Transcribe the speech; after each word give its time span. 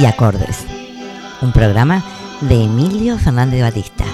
y 0.00 0.06
acordes. 0.06 0.64
Un 1.42 1.52
programa 1.52 2.02
de 2.40 2.64
Emilio 2.64 3.18
Fernández 3.18 3.60
Batista 3.60 4.04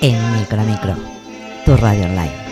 en 0.00 0.16
Micro 0.38 0.62
Micro, 0.62 0.94
tu 1.64 1.76
radio 1.76 2.04
online. 2.04 2.43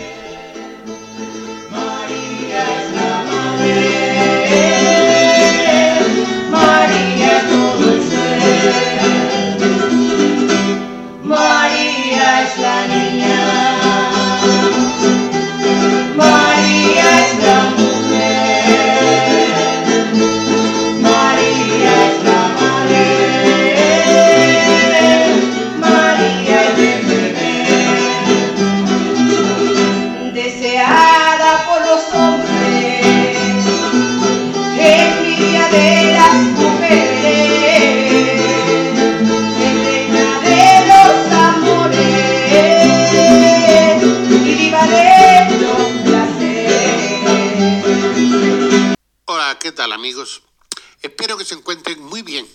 Se 51.43 51.55
encuentren 51.55 52.01
muy 52.01 52.21
bien 52.21 52.47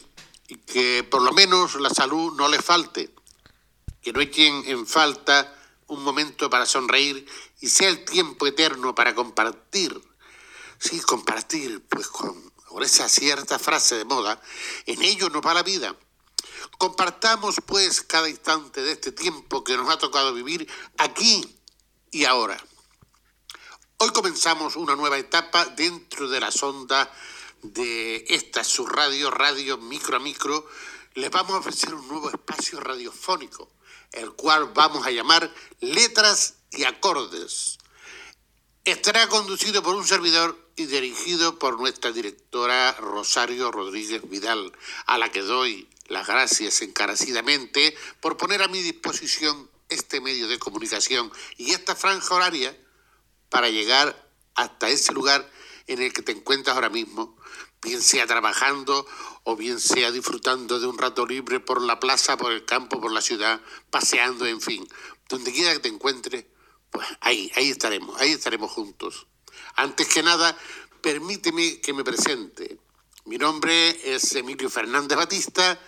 y 0.49 0.57
que 0.57 1.05
por 1.05 1.23
lo 1.23 1.33
menos 1.33 1.75
la 1.77 1.91
salud 1.91 2.35
no 2.35 2.49
les 2.49 2.65
falte, 2.65 3.15
que 4.03 4.13
no 4.13 4.21
echen 4.21 4.65
en 4.67 4.87
falta 4.87 5.55
un 5.87 6.03
momento 6.03 6.49
para 6.49 6.67
sonreír 6.67 7.27
y 7.61 7.69
sea 7.69 7.89
el 7.89 8.05
tiempo 8.05 8.47
eterno 8.47 8.95
para 8.95 9.15
compartir. 9.15 10.01
Sí, 10.79 11.01
compartir, 11.01 11.85
pues 11.89 12.09
con, 12.09 12.51
con 12.51 12.83
esa 12.83 13.09
cierta 13.09 13.59
frase 13.59 13.97
de 13.97 14.05
moda, 14.05 14.41
en 14.87 15.03
ello 15.03 15.29
nos 15.29 15.43
va 15.45 15.55
la 15.55 15.63
vida. 15.63 15.97
Compartamos 16.79 17.57
pues 17.67 18.03
cada 18.03 18.29
instante 18.29 18.83
de 18.83 18.93
este 18.93 19.13
tiempo 19.13 19.65
que 19.65 19.77
nos 19.77 19.89
ha 19.91 19.99
tocado 19.99 20.33
vivir 20.33 20.69
aquí 20.97 21.59
y 22.11 22.25
ahora. 22.25 22.63
Hoy 23.99 24.11
comenzamos 24.11 24.77
una 24.77 24.95
nueva 24.95 25.19
etapa 25.19 25.65
dentro 25.65 26.29
de 26.29 26.39
la 26.39 26.53
sonda 26.53 27.13
de 27.63 28.25
esta 28.29 28.65
su 28.65 28.87
radio, 28.87 29.31
radio 29.31 29.79
micro 29.79 30.17
a 30.17 30.21
micro, 30.21 30.69
les 31.15 31.31
vamos 31.31 31.55
a 31.55 31.59
ofrecer 31.59 31.95
un 31.95 32.07
nuevo 32.09 32.31
espacio 32.31 32.81
radiofónico, 32.81 33.71
el 34.13 34.33
cual 34.33 34.73
vamos 34.75 35.07
a 35.07 35.11
llamar 35.11 35.53
Letras 35.81 36.55
y 36.71 36.85
Acordes. 36.85 37.79
Estará 38.85 39.29
conducido 39.29 39.83
por 39.83 39.95
un 39.97 40.07
servidor 40.07 40.59
y 40.77 40.87
dirigido 40.87 41.59
por 41.59 41.79
nuestra 41.79 42.13
directora 42.13 42.93
Rosario 42.93 43.71
Rodríguez 43.73 44.29
Vidal, 44.29 44.73
a 45.07 45.19
la 45.19 45.31
que 45.31 45.43
doy 45.43 45.89
las 46.07 46.27
gracias 46.27 46.81
encarecidamente 46.83 47.95
por 48.21 48.37
poner 48.37 48.63
a 48.63 48.69
mi 48.69 48.81
disposición 48.81 49.69
este 49.89 50.21
medio 50.21 50.49
de 50.49 50.59
comunicación 50.59 51.33
y 51.57 51.73
esta 51.73 51.97
franja 51.97 52.35
horaria 52.35 52.77
para 53.51 53.71
llegar 53.71 54.31
hasta 54.55 54.89
ese 54.89 55.13
lugar 55.13 55.51
en 55.87 56.03
el 56.03 56.13
que 56.13 56.23
te 56.23 56.33
encuentras 56.33 56.77
ahora 56.77 56.91
mismo, 56.91 57.37
bien 57.83 58.03
sea 58.03 58.27
trabajando 58.27 59.07
o 59.45 59.57
bien 59.57 59.81
sea 59.81 60.11
disfrutando 60.11 60.79
de 60.81 60.87
un 60.87 60.99
rato 60.99 61.27
libre 61.27 61.61
por 61.61 61.81
la 61.83 62.01
plaza, 62.01 62.37
por 62.37 62.53
el 62.53 62.65
campo, 62.65 63.01
por 63.01 63.13
la 63.13 63.21
ciudad, 63.21 63.61
paseando, 63.91 64.47
en 64.47 64.61
fin, 64.61 64.87
donde 65.29 65.53
quiera 65.53 65.73
que 65.73 65.79
te 65.81 65.89
encuentres, 65.89 66.45
pues 66.91 67.07
ahí, 67.21 67.51
ahí 67.57 67.71
estaremos, 67.71 68.21
ahí 68.21 68.33
estaremos 68.33 68.71
juntos. 68.71 69.27
Antes 69.77 70.09
que 70.09 70.23
nada, 70.23 70.57
permíteme 71.01 71.81
que 71.81 71.93
me 71.93 72.05
presente. 72.05 72.79
Mi 73.25 73.39
nombre 73.39 74.15
es 74.15 74.35
Emilio 74.35 74.71
Fernández 74.71 75.17
Batista 75.17 75.79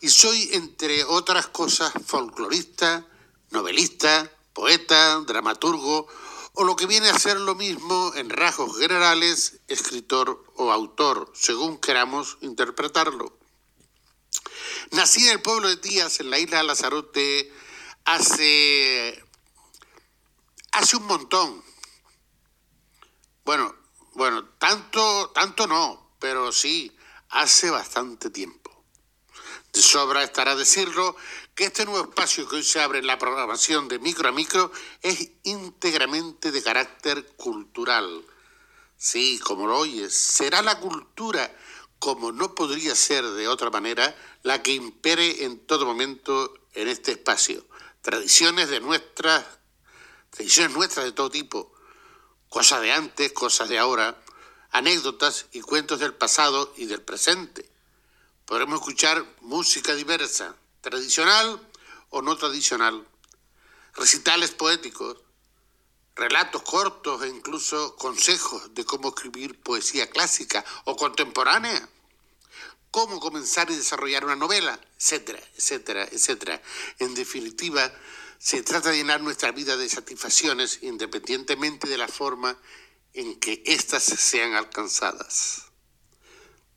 y 0.00 0.08
soy, 0.08 0.50
entre 0.52 1.04
otras 1.04 1.48
cosas, 1.48 1.92
folclorista, 2.06 3.06
novelista, 3.50 4.30
poeta, 4.52 5.20
dramaturgo, 5.26 6.08
o 6.60 6.64
lo 6.64 6.74
que 6.74 6.86
viene 6.86 7.08
a 7.08 7.16
ser 7.16 7.38
lo 7.38 7.54
mismo 7.54 8.12
en 8.16 8.30
rasgos 8.30 8.80
generales, 8.80 9.60
escritor 9.68 10.44
o 10.56 10.72
autor, 10.72 11.30
según 11.32 11.78
queramos 11.78 12.36
interpretarlo. 12.40 13.38
Nací 14.90 15.24
en 15.28 15.34
el 15.34 15.40
pueblo 15.40 15.68
de 15.68 15.76
Tías, 15.76 16.18
en 16.18 16.30
la 16.30 16.38
isla 16.40 16.58
de 16.58 16.64
Lazarote, 16.64 17.52
hace, 18.04 19.22
hace 20.72 20.96
un 20.96 21.06
montón. 21.06 21.62
Bueno, 23.44 23.72
bueno, 24.14 24.44
tanto, 24.58 25.30
tanto 25.30 25.68
no, 25.68 26.16
pero 26.18 26.50
sí, 26.50 26.90
hace 27.28 27.70
bastante 27.70 28.30
tiempo. 28.30 28.67
De 29.72 29.82
sobra 29.82 30.22
estará 30.22 30.56
decirlo 30.56 31.16
que 31.54 31.64
este 31.64 31.84
nuevo 31.84 32.08
espacio 32.08 32.48
que 32.48 32.56
hoy 32.56 32.62
se 32.62 32.80
abre 32.80 33.00
en 33.00 33.06
la 33.06 33.18
programación 33.18 33.88
de 33.88 33.98
micro 33.98 34.28
a 34.28 34.32
micro 34.32 34.72
es 35.02 35.30
íntegramente 35.42 36.50
de 36.50 36.62
carácter 36.62 37.26
cultural. 37.36 38.24
Sí, 38.96 39.38
como 39.38 39.66
lo 39.66 39.78
oyes, 39.78 40.14
será 40.14 40.62
la 40.62 40.80
cultura, 40.80 41.54
como 41.98 42.32
no 42.32 42.54
podría 42.54 42.94
ser 42.94 43.24
de 43.24 43.48
otra 43.48 43.70
manera, 43.70 44.16
la 44.42 44.62
que 44.62 44.72
impere 44.72 45.44
en 45.44 45.58
todo 45.66 45.84
momento 45.84 46.54
en 46.74 46.88
este 46.88 47.12
espacio. 47.12 47.64
Tradiciones 48.02 48.70
de 48.70 48.80
nuestras, 48.80 49.44
tradiciones 50.30 50.74
nuestras 50.74 51.06
de 51.06 51.12
todo 51.12 51.30
tipo, 51.30 51.72
cosas 52.48 52.80
de 52.80 52.92
antes, 52.92 53.32
cosas 53.32 53.68
de 53.68 53.78
ahora, 53.78 54.22
anécdotas 54.70 55.46
y 55.52 55.60
cuentos 55.60 56.00
del 56.00 56.14
pasado 56.14 56.72
y 56.76 56.86
del 56.86 57.02
presente. 57.02 57.68
Podremos 58.48 58.80
escuchar 58.80 59.22
música 59.42 59.94
diversa, 59.94 60.56
tradicional 60.80 61.60
o 62.08 62.22
no 62.22 62.34
tradicional, 62.38 63.06
recitales 63.92 64.52
poéticos, 64.52 65.18
relatos 66.16 66.62
cortos 66.62 67.22
e 67.24 67.28
incluso 67.28 67.94
consejos 67.96 68.74
de 68.74 68.86
cómo 68.86 69.08
escribir 69.08 69.60
poesía 69.60 70.08
clásica 70.08 70.64
o 70.86 70.96
contemporánea, 70.96 71.90
cómo 72.90 73.20
comenzar 73.20 73.70
y 73.70 73.76
desarrollar 73.76 74.24
una 74.24 74.34
novela, 74.34 74.80
etcétera, 74.96 75.40
etcétera, 75.54 76.08
etcétera. 76.10 76.62
En 77.00 77.14
definitiva, 77.14 77.92
se 78.38 78.62
trata 78.62 78.88
de 78.88 78.96
llenar 78.96 79.20
nuestra 79.20 79.52
vida 79.52 79.76
de 79.76 79.90
satisfacciones 79.90 80.78
independientemente 80.80 81.86
de 81.86 81.98
la 81.98 82.08
forma 82.08 82.56
en 83.12 83.38
que 83.40 83.62
éstas 83.66 84.04
sean 84.04 84.54
alcanzadas. 84.54 85.67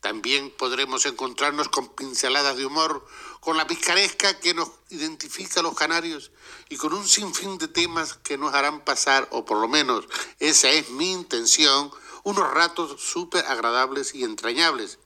También 0.02 0.50
podremos 0.50 1.06
encontrarnos 1.06 1.68
con 1.68 1.94
pinceladas 1.94 2.56
de 2.56 2.66
humor, 2.66 3.06
con 3.38 3.56
la 3.56 3.68
picaresca 3.68 4.40
que 4.40 4.52
nos 4.52 4.68
identifica 4.90 5.60
a 5.60 5.62
los 5.62 5.76
canarios 5.76 6.32
y 6.68 6.76
con 6.76 6.92
un 6.92 7.06
sinfín 7.06 7.56
de 7.56 7.68
temas 7.68 8.14
que 8.14 8.36
nos 8.36 8.52
harán 8.52 8.84
pasar, 8.84 9.28
o 9.30 9.44
por 9.44 9.58
lo 9.58 9.68
menos 9.68 10.04
esa 10.40 10.70
es 10.70 10.90
mi 10.90 11.12
intención, 11.12 11.92
unos 12.24 12.50
ratos 12.52 13.00
súper 13.00 13.46
agradables 13.46 14.12
y 14.12 14.24
entrañables. 14.24 14.98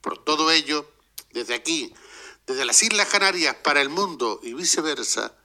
Por 0.00 0.24
todo 0.24 0.50
ello, 0.50 0.90
desde 1.32 1.54
aquí, 1.54 1.92
desde 2.46 2.64
las 2.64 2.82
Islas 2.82 3.08
Canarias 3.08 3.56
para 3.62 3.82
el 3.82 3.90
mundo 3.90 4.40
y 4.42 4.54
viceversa, 4.54 5.36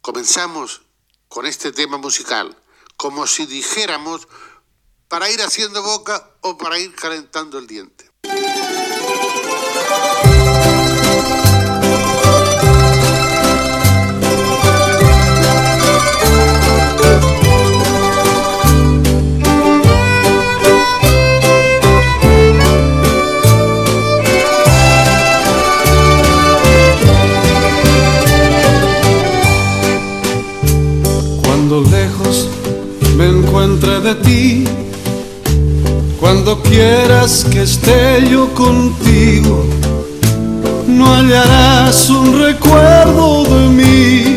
comenzamos 0.00 0.82
con 1.28 1.46
este 1.46 1.70
tema 1.70 1.96
musical, 1.96 2.60
como 2.96 3.28
si 3.28 3.46
dijéramos 3.46 4.26
para 5.06 5.30
ir 5.30 5.40
haciendo 5.42 5.80
boca 5.80 6.28
o 6.40 6.58
para 6.58 6.76
ir 6.80 6.92
calentando 6.96 7.60
el 7.60 7.68
diente. 7.68 8.15
De 34.06 34.14
ti 34.14 34.64
cuando 36.20 36.62
quieras 36.62 37.44
que 37.50 37.62
esté 37.62 38.24
yo 38.30 38.54
contigo, 38.54 39.64
no 40.86 41.12
hallarás 41.12 42.08
un 42.08 42.38
recuerdo 42.40 43.44
de 43.44 43.68
mí, 43.78 44.36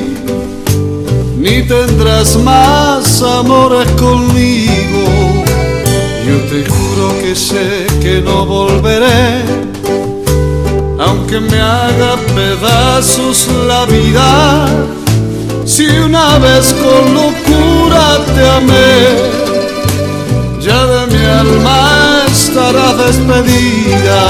ni 1.37 1.61
tendrás 1.67 2.35
más 2.37 3.21
amores 3.21 3.87
conmigo. 3.91 5.03
Yo 6.27 6.37
te 6.49 6.67
juro 6.67 7.19
que 7.21 7.35
sé 7.35 7.85
que 8.01 8.21
no 8.21 8.47
volveré, 8.47 9.43
que 11.27 11.39
me 11.39 11.59
haga 11.59 12.15
pedazos 12.33 13.47
la 13.67 13.85
vida. 13.85 14.65
Si 15.63 15.85
una 15.85 16.39
vez 16.39 16.73
con 16.73 17.13
locura 17.13 18.17
te 18.33 18.49
amé, 18.49 19.48
ya 20.69 20.85
de 20.85 21.17
mi 21.17 21.25
alma 21.25 22.25
estará 22.31 22.93
despedida. 22.93 24.21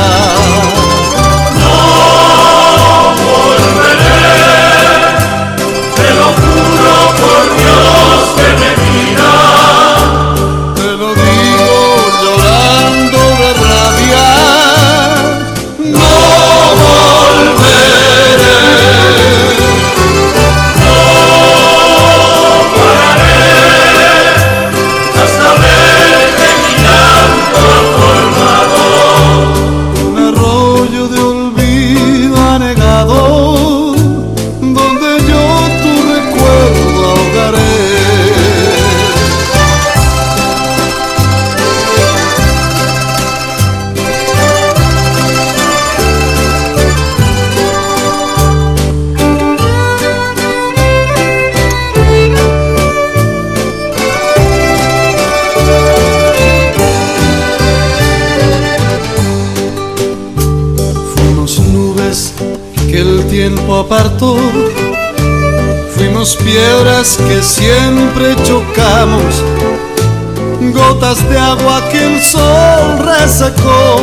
Gotas 70.99 71.29
de 71.29 71.37
agua 71.37 71.81
que 71.91 72.03
el 72.03 72.21
sol 72.21 72.99
resecó, 72.99 73.95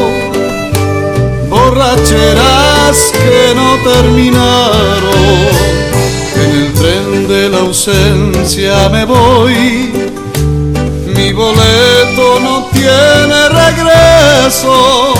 borracheras 1.48 3.12
que 3.12 3.54
no 3.54 3.76
terminaron. 3.92 5.20
En 6.36 6.50
el 6.50 6.72
tren 6.74 7.28
de 7.28 7.48
la 7.50 7.58
ausencia 7.58 8.88
me 8.88 9.04
voy, 9.04 9.92
mi 11.14 11.32
boleto 11.32 12.40
no 12.40 12.68
tiene 12.72 13.48
regreso. 13.48 15.14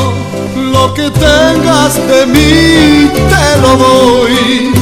Lo 0.73 0.95
que 0.95 1.11
tengas 1.11 1.95
de 2.07 2.27
mí 2.27 3.11
te 3.29 3.61
lo 3.61 3.77
doy, 3.77 4.76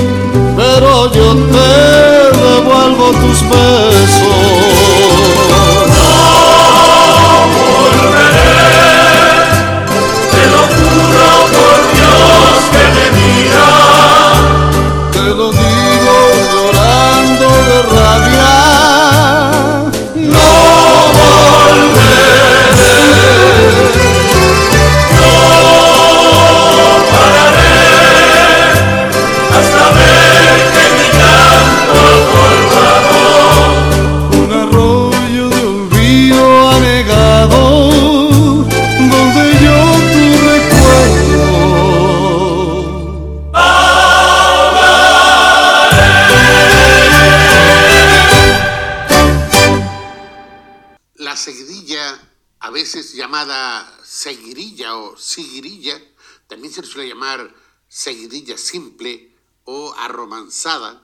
o 60.35 60.37
arromanzada. 60.37 61.03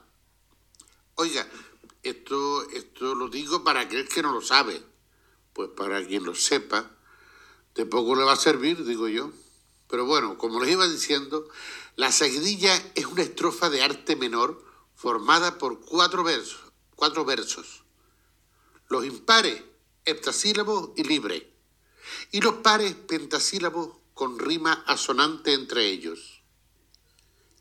Oiga, 1.15 1.47
esto, 2.03 2.69
esto 2.71 3.15
lo 3.15 3.29
digo 3.29 3.63
para 3.63 3.81
aquel 3.81 4.07
que 4.07 4.21
no 4.21 4.33
lo 4.33 4.41
sabe, 4.41 4.81
pues 5.53 5.69
para 5.69 6.05
quien 6.05 6.23
lo 6.23 6.35
sepa, 6.35 6.91
de 7.75 7.85
poco 7.85 8.15
le 8.15 8.23
va 8.23 8.33
a 8.33 8.37
servir, 8.37 8.83
digo 8.83 9.07
yo. 9.07 9.31
Pero 9.87 10.05
bueno, 10.05 10.37
como 10.37 10.61
les 10.61 10.71
iba 10.71 10.87
diciendo, 10.87 11.47
la 11.95 12.11
seguidilla 12.11 12.75
es 12.95 13.05
una 13.05 13.23
estrofa 13.23 13.69
de 13.69 13.81
arte 13.81 14.15
menor 14.15 14.63
formada 14.95 15.57
por 15.57 15.81
cuatro 15.81 16.23
versos, 16.23 16.61
cuatro 16.95 17.25
versos. 17.25 17.83
Los 18.87 19.05
impares, 19.05 19.61
heptasílabos 20.05 20.91
y 20.95 21.03
libre. 21.03 21.53
Y 22.31 22.41
los 22.41 22.55
pares, 22.55 22.93
pentasílabos 22.95 23.97
con 24.13 24.39
rima 24.39 24.83
asonante 24.87 25.53
entre 25.53 25.87
ellos. 25.87 26.40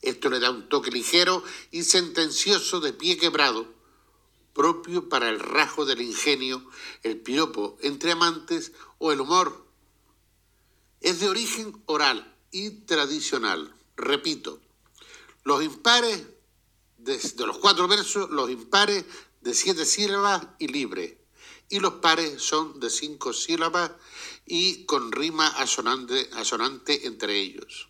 Esto 0.03 0.31
le 0.31 0.41
da 0.41 0.51
un 0.51 0.69
toque 0.69 0.91
ligero 0.91 1.43
y 1.71 1.85
sentencioso 1.85 2.81
de 2.81 2.93
pie 2.93 3.19
quebrado, 3.19 3.67
propio 4.55 5.09
para 5.09 5.29
el 5.29 5.41
rajo 5.41 5.85
del 5.85 6.01
ingenio, 6.01 6.67
el 7.03 7.21
piropo 7.21 7.77
entre 7.83 8.13
amantes 8.13 8.73
o 8.99 9.13
el 9.13 9.21
humor. 9.21 9.67
Es 11.01 11.21
de 11.21 11.29
origen 11.29 11.83
oral 11.87 12.37
y 12.51 12.71
tradicional. 12.71 13.75
Repito, 13.97 14.61
los 15.45 15.63
impares 15.63 16.27
de, 16.99 17.21
los 17.47 17.59
cuatro 17.59 17.87
versos, 17.89 18.31
los 18.31 18.51
impares 18.51 19.05
de 19.41 19.55
siete 19.55 19.85
sílabas 19.85 20.47
y 20.59 20.69
libre, 20.69 21.19
y 21.69 21.81
los 21.81 21.95
pares 21.95 22.43
son 22.43 22.81
de 22.81 22.91
cinco 22.91 23.33
sílabas 23.33 23.93
y 24.47 24.85
con 24.85 25.13
rima 25.13 25.47
asonante 25.47 27.07
entre 27.07 27.39
ellos. 27.39 27.90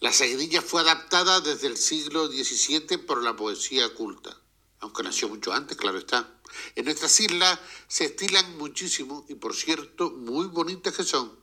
La 0.00 0.14
seguidilla 0.14 0.62
fue 0.62 0.80
adaptada 0.80 1.42
desde 1.42 1.66
el 1.66 1.76
siglo 1.76 2.26
XVII 2.26 2.96
por 2.96 3.22
la 3.22 3.36
poesía 3.36 3.92
culta, 3.92 4.34
aunque 4.78 5.02
nació 5.02 5.28
mucho 5.28 5.52
antes, 5.52 5.76
claro 5.76 5.98
está. 5.98 6.40
En 6.74 6.86
nuestras 6.86 7.20
islas 7.20 7.60
se 7.86 8.06
estilan 8.06 8.56
muchísimo 8.56 9.26
y, 9.28 9.34
por 9.34 9.54
cierto, 9.54 10.10
muy 10.10 10.46
bonitas 10.46 10.96
que 10.96 11.04
son. 11.04 11.38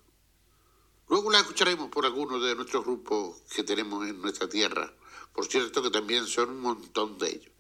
Luego 1.08 1.30
las 1.30 1.42
escucharemos 1.42 1.92
por 1.92 2.08
algunos 2.08 2.44
de 2.44 2.56
nuestros 2.56 2.84
grupos 2.84 3.44
que 3.54 3.64
tenemos 3.64 4.08
en 4.08 4.20
nuestra 4.24 4.50
tierra. 4.50 4.92
Por 5.34 5.46
cierto, 5.46 5.84
que 5.84 5.92
también 5.92 6.26
son 6.26 6.50
un 6.50 6.60
montón 6.60 7.20
de 7.20 7.30
ellos. 7.30 7.52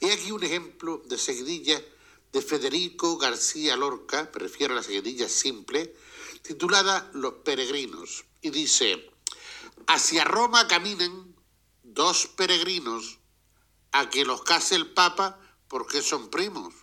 He 0.00 0.12
aquí 0.12 0.32
un 0.32 0.44
ejemplo 0.44 1.02
de 1.06 1.16
seguidilla 1.16 1.82
de 2.30 2.42
Federico 2.42 3.16
García 3.16 3.74
Lorca, 3.74 4.30
prefiero 4.30 4.74
la 4.74 4.82
seguidilla 4.82 5.30
simple, 5.30 5.96
titulada 6.42 7.10
Los 7.14 7.36
Peregrinos, 7.42 8.26
y 8.42 8.50
dice, 8.50 9.09
hacia 9.86 10.24
Roma 10.24 10.68
caminan 10.68 11.34
dos 11.82 12.26
peregrinos 12.26 13.18
a 13.92 14.08
que 14.08 14.24
los 14.24 14.42
case 14.42 14.76
el 14.76 14.90
Papa 14.92 15.38
porque 15.68 16.02
son 16.02 16.30
primos. 16.30 16.74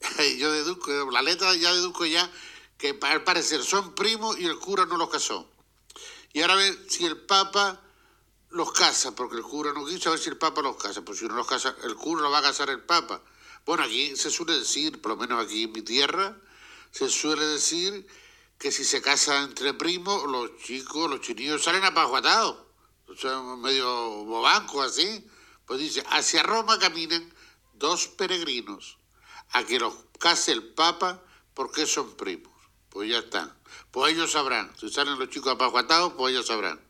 Yo 0.38 0.52
deduzco, 0.52 1.10
la 1.10 1.22
letra 1.22 1.54
ya 1.54 1.72
deduzco 1.72 2.04
ya 2.06 2.30
que 2.78 2.98
al 3.02 3.24
parecer 3.24 3.62
son 3.62 3.94
primos 3.94 4.38
y 4.38 4.46
el 4.46 4.58
cura 4.58 4.86
no 4.86 4.96
los 4.96 5.08
casó. 5.08 5.50
Y 6.32 6.40
ahora 6.40 6.54
a 6.54 6.56
ver 6.56 6.78
si 6.88 7.06
el 7.06 7.16
Papa 7.16 7.80
los 8.50 8.72
casa, 8.72 9.14
porque 9.14 9.36
el 9.36 9.42
cura 9.42 9.72
no 9.72 9.84
quiso, 9.84 10.08
a 10.08 10.12
ver 10.12 10.20
si 10.20 10.30
el 10.30 10.36
Papa 10.36 10.62
los 10.62 10.76
casa, 10.76 11.02
pues 11.02 11.18
si 11.18 11.26
no 11.26 11.34
los 11.34 11.46
casa, 11.46 11.74
el 11.84 11.94
cura 11.94 12.22
lo 12.22 12.30
va 12.30 12.38
a 12.38 12.42
casar 12.42 12.70
el 12.70 12.82
Papa. 12.82 13.22
Bueno, 13.64 13.84
aquí 13.84 14.16
se 14.16 14.30
suele 14.30 14.58
decir, 14.58 15.00
por 15.00 15.12
lo 15.12 15.16
menos 15.16 15.44
aquí 15.44 15.64
en 15.64 15.72
mi 15.72 15.82
tierra, 15.82 16.36
se 16.90 17.08
suele 17.08 17.46
decir 17.46 18.06
que 18.58 18.72
si 18.72 18.84
se 18.84 19.02
casa 19.02 19.42
entre 19.42 19.74
primos, 19.74 20.24
los 20.24 20.56
chicos, 20.58 21.10
los 21.10 21.20
chinillos 21.20 21.62
salen 21.62 21.84
apajuatados, 21.84 22.56
son 23.16 23.60
medio 23.60 24.24
bobancos 24.24 24.86
así. 24.86 25.26
Pues 25.66 25.80
dice, 25.80 26.04
hacia 26.10 26.42
Roma 26.42 26.78
caminan 26.78 27.32
dos 27.74 28.08
peregrinos, 28.08 28.98
a 29.50 29.64
que 29.64 29.78
los 29.78 29.94
case 30.18 30.52
el 30.52 30.74
Papa 30.74 31.22
porque 31.54 31.86
son 31.86 32.16
primos. 32.16 32.52
Pues 32.88 33.10
ya 33.10 33.18
está. 33.18 33.56
Pues 33.90 34.12
ellos 34.12 34.32
sabrán. 34.32 34.72
Si 34.78 34.88
salen 34.88 35.18
los 35.18 35.30
chicos 35.30 35.52
apajuatados, 35.52 36.14
pues 36.14 36.32
ellos 36.32 36.46
sabrán. 36.46 36.80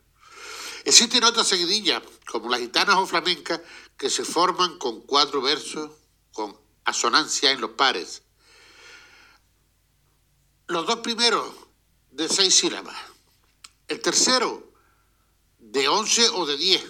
Existen 0.83 1.23
otras 1.23 1.47
seguidillas, 1.47 2.03
como 2.27 2.49
las 2.49 2.59
gitanas 2.59 2.95
o 2.95 3.07
flamencas, 3.07 3.61
que 3.97 4.09
se 4.09 4.23
forman 4.23 4.77
con 4.77 5.01
cuatro 5.01 5.41
versos 5.41 5.91
con 6.31 6.55
asonancia 6.83 7.51
en 7.51 7.61
los 7.61 7.71
pares. 7.71 8.21
Los 10.67 10.87
dos 10.87 10.99
primeros 10.99 11.53
de 12.11 12.27
seis 12.27 12.55
sílabas, 12.55 12.97
el 13.87 14.01
tercero 14.01 14.71
de 15.59 15.87
once 15.87 16.27
o 16.29 16.45
de 16.45 16.57
diez 16.57 16.83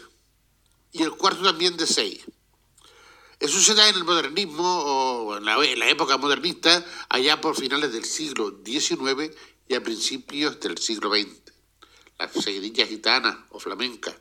y 0.93 1.03
el 1.03 1.11
cuarto 1.11 1.43
también 1.43 1.75
de 1.75 1.85
seis. 1.85 2.23
Eso 3.39 3.59
se 3.59 3.75
da 3.75 3.89
en 3.89 3.95
el 3.95 4.05
modernismo 4.05 4.63
o 4.63 5.37
en 5.37 5.45
la, 5.45 5.89
época 5.89 6.17
modernista, 6.17 6.85
allá 7.09 7.41
por 7.41 7.57
finales 7.57 7.91
del 7.91 8.05
siglo 8.05 8.61
XIX 8.63 9.35
y 9.67 9.75
a 9.75 9.83
principios 9.83 10.59
del 10.61 10.77
siglo 10.77 11.11
XX 11.13 11.45
las 12.17 12.31
seguidillas 12.31 12.87
gitanas 12.87 13.37
o 13.49 13.59
flamencas. 13.59 14.15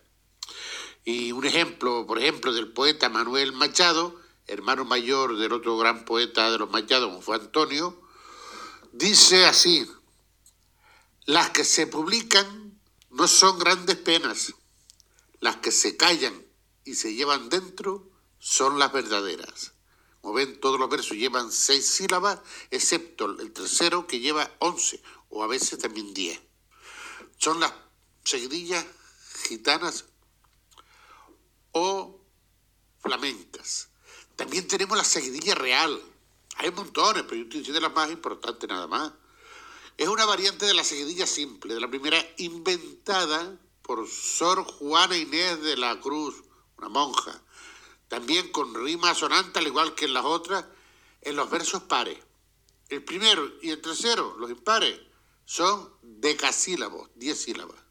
Y 1.04 1.32
un 1.32 1.44
ejemplo, 1.44 2.06
por 2.06 2.18
ejemplo, 2.18 2.52
del 2.52 2.72
poeta 2.72 3.08
Manuel 3.08 3.52
Machado, 3.52 4.20
hermano 4.46 4.84
mayor 4.84 5.36
del 5.36 5.52
otro 5.52 5.76
gran 5.76 6.04
poeta 6.04 6.50
de 6.50 6.58
los 6.58 6.70
Machados, 6.70 7.24
fue 7.24 7.36
Antonio, 7.36 8.03
dice 8.94 9.44
así, 9.46 9.86
las 11.26 11.50
que 11.50 11.64
se 11.64 11.86
publican 11.86 12.80
no 13.10 13.28
son 13.28 13.58
grandes 13.58 13.96
penas, 13.96 14.54
las 15.40 15.56
que 15.56 15.72
se 15.72 15.96
callan 15.96 16.44
y 16.84 16.94
se 16.94 17.14
llevan 17.14 17.48
dentro 17.48 18.10
son 18.38 18.78
las 18.78 18.92
verdaderas. 18.92 19.72
Como 20.20 20.34
ven, 20.34 20.58
todos 20.60 20.80
los 20.80 20.88
versos 20.88 21.16
llevan 21.16 21.52
seis 21.52 21.86
sílabas, 21.86 22.40
excepto 22.70 23.26
el 23.26 23.52
tercero 23.52 24.06
que 24.06 24.20
lleva 24.20 24.50
once, 24.58 25.02
o 25.28 25.42
a 25.42 25.46
veces 25.46 25.78
también 25.78 26.14
diez. 26.14 26.40
Son 27.36 27.60
las 27.60 27.72
seguidillas 28.24 28.86
gitanas 29.48 30.06
o 31.72 32.20
flamencas. 33.00 33.88
También 34.36 34.66
tenemos 34.66 34.96
la 34.96 35.04
seguidilla 35.04 35.54
real. 35.54 36.02
Hay 36.56 36.70
montones, 36.70 37.24
pero 37.24 37.36
yo 37.36 37.42
estoy 37.42 37.60
diciendo 37.60 37.80
la 37.80 37.88
más 37.88 38.10
importante 38.10 38.66
nada 38.66 38.86
más. 38.86 39.12
Es 39.96 40.08
una 40.08 40.24
variante 40.24 40.66
de 40.66 40.74
la 40.74 40.84
seguidilla 40.84 41.26
simple, 41.26 41.74
de 41.74 41.80
la 41.80 41.88
primera 41.88 42.18
inventada 42.38 43.58
por 43.82 44.08
Sor 44.08 44.64
Juana 44.64 45.16
Inés 45.16 45.62
de 45.62 45.76
la 45.76 46.00
Cruz, 46.00 46.42
una 46.78 46.88
monja. 46.88 47.40
También 48.08 48.50
con 48.50 48.74
rima 48.74 49.14
sonante, 49.14 49.58
al 49.58 49.66
igual 49.66 49.94
que 49.94 50.06
en 50.06 50.14
las 50.14 50.24
otras, 50.24 50.64
en 51.22 51.36
los 51.36 51.50
versos 51.50 51.82
pares. 51.82 52.18
El 52.88 53.04
primero 53.04 53.52
y 53.62 53.70
el 53.70 53.80
tercero, 53.80 54.36
los 54.38 54.50
impares, 54.50 55.00
son 55.44 55.92
decasílabos, 56.02 57.10
diez 57.14 57.40
sílabas 57.42 57.84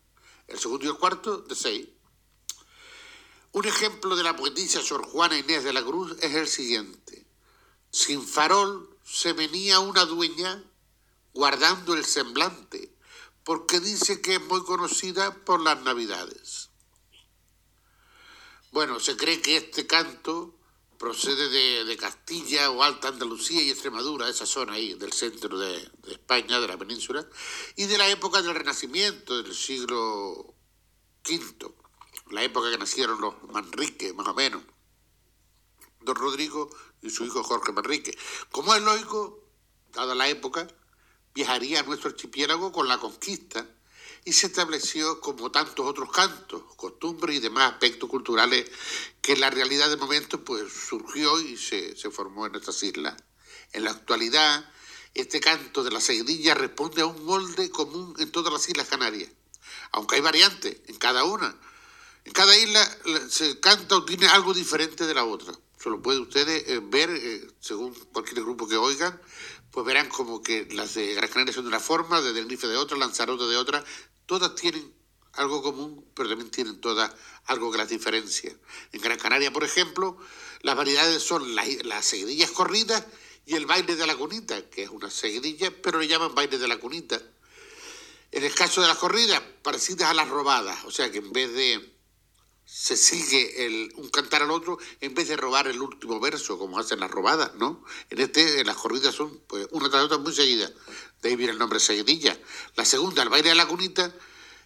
el 0.47 0.59
segundo 0.59 0.85
y 0.85 0.89
el 0.89 0.95
cuarto 0.95 1.37
de 1.37 1.55
seis. 1.55 1.87
Un 3.51 3.65
ejemplo 3.65 4.15
de 4.15 4.23
la 4.23 4.35
poetisa 4.35 4.81
Sor 4.81 5.05
Juana 5.05 5.37
Inés 5.37 5.63
de 5.63 5.73
la 5.73 5.83
Cruz 5.83 6.15
es 6.21 6.33
el 6.33 6.47
siguiente. 6.47 7.22
Sin 7.93 8.27
farol 8.27 8.89
se 9.05 9.33
venía 9.33 9.79
una 9.79 10.05
dueña 10.05 10.63
guardando 11.31 11.93
el 11.93 12.03
semblante, 12.03 12.91
porque 13.43 13.79
dice 13.79 14.19
que 14.19 14.35
es 14.35 14.41
muy 14.41 14.63
conocida 14.63 15.35
por 15.45 15.61
las 15.61 15.79
navidades. 15.83 16.71
Bueno, 18.71 18.99
se 18.99 19.15
cree 19.15 19.43
que 19.43 19.57
este 19.57 19.85
canto 19.85 20.55
procede 20.97 21.85
de, 21.85 21.95
Castilla 21.97 22.71
o 22.71 22.81
Alta 22.81 23.09
Andalucía 23.09 23.61
y 23.61 23.69
Extremadura, 23.69 24.27
esa 24.27 24.47
zona 24.47 24.73
ahí 24.73 24.95
del 24.95 25.13
centro 25.13 25.59
de, 25.59 25.87
de, 26.01 26.13
España, 26.13 26.59
de 26.59 26.67
la 26.67 26.77
península, 26.77 27.23
y 27.75 27.85
de 27.85 27.99
la 27.99 28.09
época 28.09 28.41
del 28.41 28.55
Renacimiento, 28.55 29.43
del 29.43 29.53
siglo 29.53 30.55
V, 31.29 31.75
la 32.31 32.43
época 32.43 32.71
que 32.71 32.77
nacieron 32.79 33.21
los 33.21 33.35
Manrique, 33.51 34.13
más 34.13 34.27
o 34.29 34.33
menos, 34.33 34.63
don 36.01 36.15
Rodrigo 36.15 36.71
y 37.03 37.09
su 37.09 37.25
hijo 37.25 37.43
Jorge 37.43 37.71
Manrique. 37.71 38.17
Como 38.51 38.73
es 38.73 38.81
lógico, 38.81 39.43
dada 39.93 40.15
la 40.15 40.29
época, 40.29 40.67
viajaría 41.35 41.81
a 41.81 41.83
nuestro 41.83 42.09
archipiélago 42.09 42.71
con 42.71 42.87
la 42.87 42.97
conquista 42.97 43.67
y 44.25 44.33
se 44.33 44.47
estableció 44.47 45.19
como 45.19 45.51
tantos 45.51 45.85
otros 45.85 46.11
cantos, 46.11 46.63
costumbres 46.75 47.35
y 47.37 47.39
demás 47.39 47.73
aspectos 47.73 48.09
culturales 48.09 48.69
que 49.21 49.35
la 49.35 49.49
realidad 49.49 49.89
del 49.89 49.99
momento 49.99 50.43
pues 50.43 50.71
surgió 50.71 51.39
y 51.41 51.57
se, 51.57 51.95
se 51.97 52.09
formó 52.09 52.45
en 52.45 52.53
nuestras 52.53 52.81
islas. 52.83 53.21
En 53.73 53.83
la 53.83 53.91
actualidad, 53.91 54.65
este 55.13 55.39
canto 55.39 55.83
de 55.83 55.91
la 55.91 55.99
seguidilla 55.99 56.53
responde 56.53 57.01
a 57.01 57.05
un 57.05 57.25
molde 57.25 57.69
común 57.69 58.15
en 58.17 58.31
todas 58.31 58.53
las 58.53 58.67
islas 58.69 58.87
canarias, 58.87 59.29
aunque 59.91 60.15
hay 60.15 60.21
variantes 60.21 60.77
en 60.87 60.97
cada 60.97 61.25
una. 61.25 61.55
En 62.25 62.31
cada 62.31 62.55
isla 62.57 62.97
se 63.29 63.59
canta 63.59 63.97
o 63.97 64.05
tiene 64.05 64.27
algo 64.27 64.53
diferente 64.53 65.05
de 65.05 65.13
la 65.13 65.25
otra. 65.25 65.53
Eso 65.83 65.89
lo 65.89 66.01
pueden 66.01 66.21
ustedes 66.21 66.63
eh, 66.69 66.79
ver 66.81 67.09
eh, 67.09 67.45
según 67.59 67.93
cualquier 68.13 68.41
grupo 68.41 68.69
que 68.69 68.77
oigan, 68.77 69.19
pues 69.69 69.85
verán 69.85 70.07
como 70.07 70.41
que 70.41 70.65
las 70.71 70.93
de 70.93 71.13
Gran 71.13 71.29
Canaria 71.29 71.53
son 71.53 71.65
de 71.65 71.67
una 71.67 71.81
forma, 71.81 72.21
de 72.21 72.31
Tenerife 72.31 72.67
de 72.67 72.77
otra, 72.77 72.97
Lanzarote 72.97 73.43
de 73.43 73.57
otra, 73.57 73.83
todas 74.25 74.55
tienen 74.55 74.93
algo 75.33 75.61
común, 75.61 76.05
pero 76.15 76.29
también 76.29 76.49
tienen 76.51 76.79
todas 76.79 77.13
algo 77.47 77.69
que 77.69 77.77
las 77.77 77.89
diferencia. 77.89 78.55
En 78.93 79.01
Gran 79.01 79.19
Canaria, 79.19 79.51
por 79.51 79.65
ejemplo, 79.65 80.17
las 80.61 80.77
variedades 80.77 81.21
son 81.21 81.53
las, 81.53 81.67
seguidillas 82.05 82.51
corridas 82.51 83.05
y 83.45 83.55
el 83.55 83.65
baile 83.65 83.97
de 83.97 84.07
la 84.07 84.15
cunita, 84.15 84.69
que 84.69 84.83
es 84.83 84.89
una 84.89 85.11
seguidilla, 85.11 85.69
pero 85.81 85.99
le 85.99 86.07
llaman 86.07 86.33
baile 86.33 86.59
de 86.59 86.67
la 86.69 86.77
cunita. 86.77 87.21
En 88.31 88.45
el 88.45 88.55
caso 88.55 88.81
de 88.81 88.87
las 88.87 88.97
corridas, 88.99 89.43
parecidas 89.61 90.09
a 90.09 90.13
las 90.13 90.29
robadas, 90.29 90.85
o 90.85 90.91
sea 90.91 91.11
que 91.11 91.17
en 91.17 91.33
vez 91.33 91.53
de 91.53 91.92
se 92.75 92.97
sigue 92.97 93.67
el, 93.67 93.93
un 93.97 94.09
cantar 94.09 94.41
al 94.41 94.49
otro 94.49 94.79
en 94.99 95.13
vez 95.13 95.27
de 95.27 95.37
robar 95.37 95.67
el 95.67 95.79
último 95.79 96.19
verso, 96.19 96.57
como 96.57 96.79
hacen 96.79 96.99
las 96.99 97.11
robadas, 97.11 97.53
¿no? 97.53 97.85
En 98.09 98.19
este, 98.19 98.65
las 98.65 98.75
corridas 98.75 99.13
son 99.13 99.39
pues, 99.45 99.67
una 99.69 99.91
tras 99.91 100.05
otra 100.05 100.17
muy 100.17 100.33
seguidas. 100.33 100.73
De 101.21 101.29
ahí 101.29 101.35
viene 101.35 101.53
el 101.53 101.59
nombre 101.59 101.79
seguidilla. 101.79 102.35
La 102.75 102.83
segunda, 102.83 103.21
el 103.21 103.29
baile 103.29 103.49
de 103.49 103.55
la 103.55 103.67
cunita, 103.67 104.11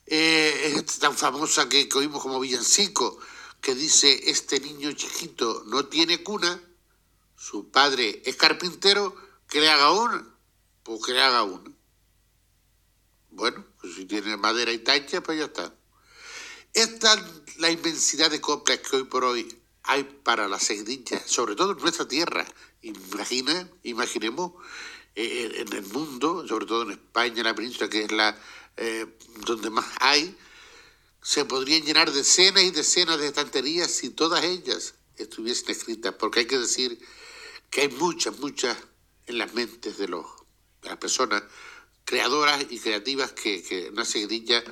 eh, 0.05 0.73
es 0.77 0.99
tan 0.99 1.17
famosa 1.17 1.67
que, 1.67 1.89
que 1.89 1.97
oímos 1.97 2.21
como 2.21 2.39
villancico, 2.39 3.19
que 3.59 3.75
dice, 3.75 4.31
este 4.31 4.61
niño 4.61 4.93
chiquito 4.93 5.63
no 5.67 5.87
tiene 5.87 6.23
cuna, 6.23 6.61
su 7.35 7.69
padre 7.71 8.21
es 8.25 8.37
carpintero, 8.37 9.17
que 9.49 9.59
le 9.59 9.69
haga 9.69 9.91
una, 9.91 10.33
pues 10.83 11.03
que 11.03 11.11
le 11.11 11.21
haga 11.21 11.43
una. 11.43 11.75
Bueno, 13.31 13.65
pues 13.81 13.95
si 13.95 14.05
tiene 14.05 14.37
madera 14.37 14.71
y 14.71 14.79
tacha, 14.79 15.21
pues 15.21 15.39
ya 15.39 15.45
está. 15.45 15.76
Esta 16.77 17.15
la 17.57 17.71
inmensidad 17.71 18.29
de 18.29 18.39
coplas 18.39 18.77
que 18.77 18.97
hoy 18.97 19.05
por 19.05 19.23
hoy 19.23 19.51
hay 19.81 20.03
para 20.03 20.47
la 20.47 20.59
seguidilla, 20.59 21.19
sobre 21.25 21.55
todo 21.55 21.71
en 21.71 21.79
nuestra 21.79 22.07
tierra. 22.07 22.45
Imagina, 22.83 23.67
imaginemos 23.81 24.51
eh, 25.15 25.65
en 25.65 25.73
el 25.73 25.81
mundo, 25.87 26.47
sobre 26.47 26.67
todo 26.67 26.83
en 26.83 26.91
España, 26.91 27.41
la 27.41 27.55
península, 27.55 27.89
que 27.89 28.03
es 28.03 28.11
la 28.11 28.39
eh, 28.77 29.07
donde 29.47 29.71
más 29.71 29.87
hay, 30.01 30.37
se 31.19 31.45
podrían 31.45 31.81
llenar 31.81 32.11
decenas 32.11 32.61
y 32.61 32.69
decenas 32.69 33.17
de 33.17 33.25
estanterías 33.25 33.89
si 33.89 34.11
todas 34.11 34.43
ellas 34.43 34.93
estuviesen 35.15 35.71
escritas, 35.71 36.13
porque 36.13 36.41
hay 36.41 36.45
que 36.45 36.59
decir 36.59 36.99
que 37.71 37.81
hay 37.81 37.89
muchas, 37.89 38.37
muchas 38.37 38.77
en 39.25 39.39
las 39.39 39.51
mentes 39.55 39.97
de, 39.97 40.09
los, 40.09 40.27
de 40.83 40.89
las 40.89 40.99
personas 40.99 41.41
creadoras 42.05 42.67
y 42.69 42.79
creativas 42.79 43.31
que, 43.31 43.63
que 43.63 43.89
una 43.89 44.05
seguidilla 44.05 44.63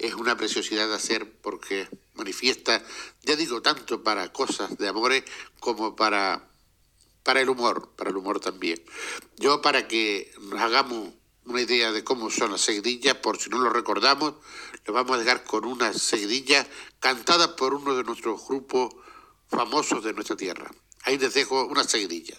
es 0.00 0.14
una 0.14 0.36
preciosidad 0.36 0.88
de 0.88 0.94
hacer 0.94 1.30
porque 1.40 1.88
manifiesta, 2.14 2.82
ya 3.22 3.36
digo, 3.36 3.60
tanto 3.60 4.02
para 4.02 4.32
cosas 4.32 4.78
de 4.78 4.88
amores 4.88 5.24
como 5.58 5.94
para, 5.94 6.48
para 7.22 7.40
el 7.40 7.50
humor, 7.50 7.90
para 7.96 8.10
el 8.10 8.16
humor 8.16 8.40
también. 8.40 8.82
Yo 9.36 9.60
para 9.60 9.86
que 9.86 10.32
nos 10.40 10.60
hagamos 10.60 11.10
una 11.44 11.60
idea 11.60 11.92
de 11.92 12.02
cómo 12.02 12.30
son 12.30 12.52
las 12.52 12.62
seguidillas, 12.62 13.16
por 13.16 13.38
si 13.38 13.50
no 13.50 13.58
lo 13.58 13.70
recordamos, 13.70 14.34
le 14.86 14.92
vamos 14.92 15.16
a 15.16 15.18
dejar 15.18 15.44
con 15.44 15.66
una 15.66 15.92
seguidilla 15.92 16.66
cantada 16.98 17.54
por 17.56 17.74
uno 17.74 17.94
de 17.94 18.04
nuestros 18.04 18.46
grupos 18.48 18.94
famosos 19.48 20.02
de 20.02 20.14
nuestra 20.14 20.36
tierra. 20.36 20.70
Ahí 21.02 21.18
les 21.18 21.34
dejo 21.34 21.64
unas 21.64 21.90
seguidillas. 21.90 22.38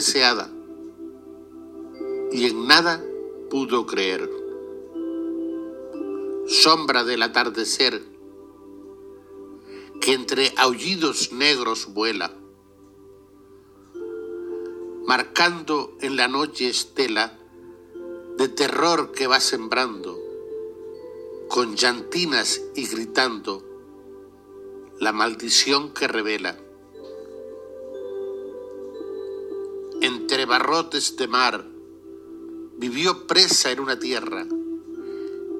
Deseada 0.00 0.50
y 2.32 2.46
en 2.46 2.66
nada 2.66 3.04
pudo 3.50 3.84
creer. 3.84 4.30
Sombra 6.46 7.04
del 7.04 7.22
atardecer 7.22 8.02
que 10.00 10.14
entre 10.14 10.54
aullidos 10.56 11.32
negros 11.32 11.92
vuela, 11.92 12.32
marcando 15.04 15.98
en 16.00 16.16
la 16.16 16.28
noche 16.28 16.70
estela 16.70 17.38
de 18.38 18.48
terror 18.48 19.12
que 19.12 19.26
va 19.26 19.38
sembrando, 19.38 20.18
con 21.50 21.76
llantinas 21.76 22.62
y 22.74 22.86
gritando, 22.86 23.62
la 24.98 25.12
maldición 25.12 25.92
que 25.92 26.08
revela. 26.08 26.69
Entre 30.02 30.46
barrotes 30.46 31.16
de 31.18 31.28
mar, 31.28 31.62
vivió 32.78 33.26
presa 33.26 33.70
en 33.70 33.80
una 33.80 33.98
tierra 33.98 34.46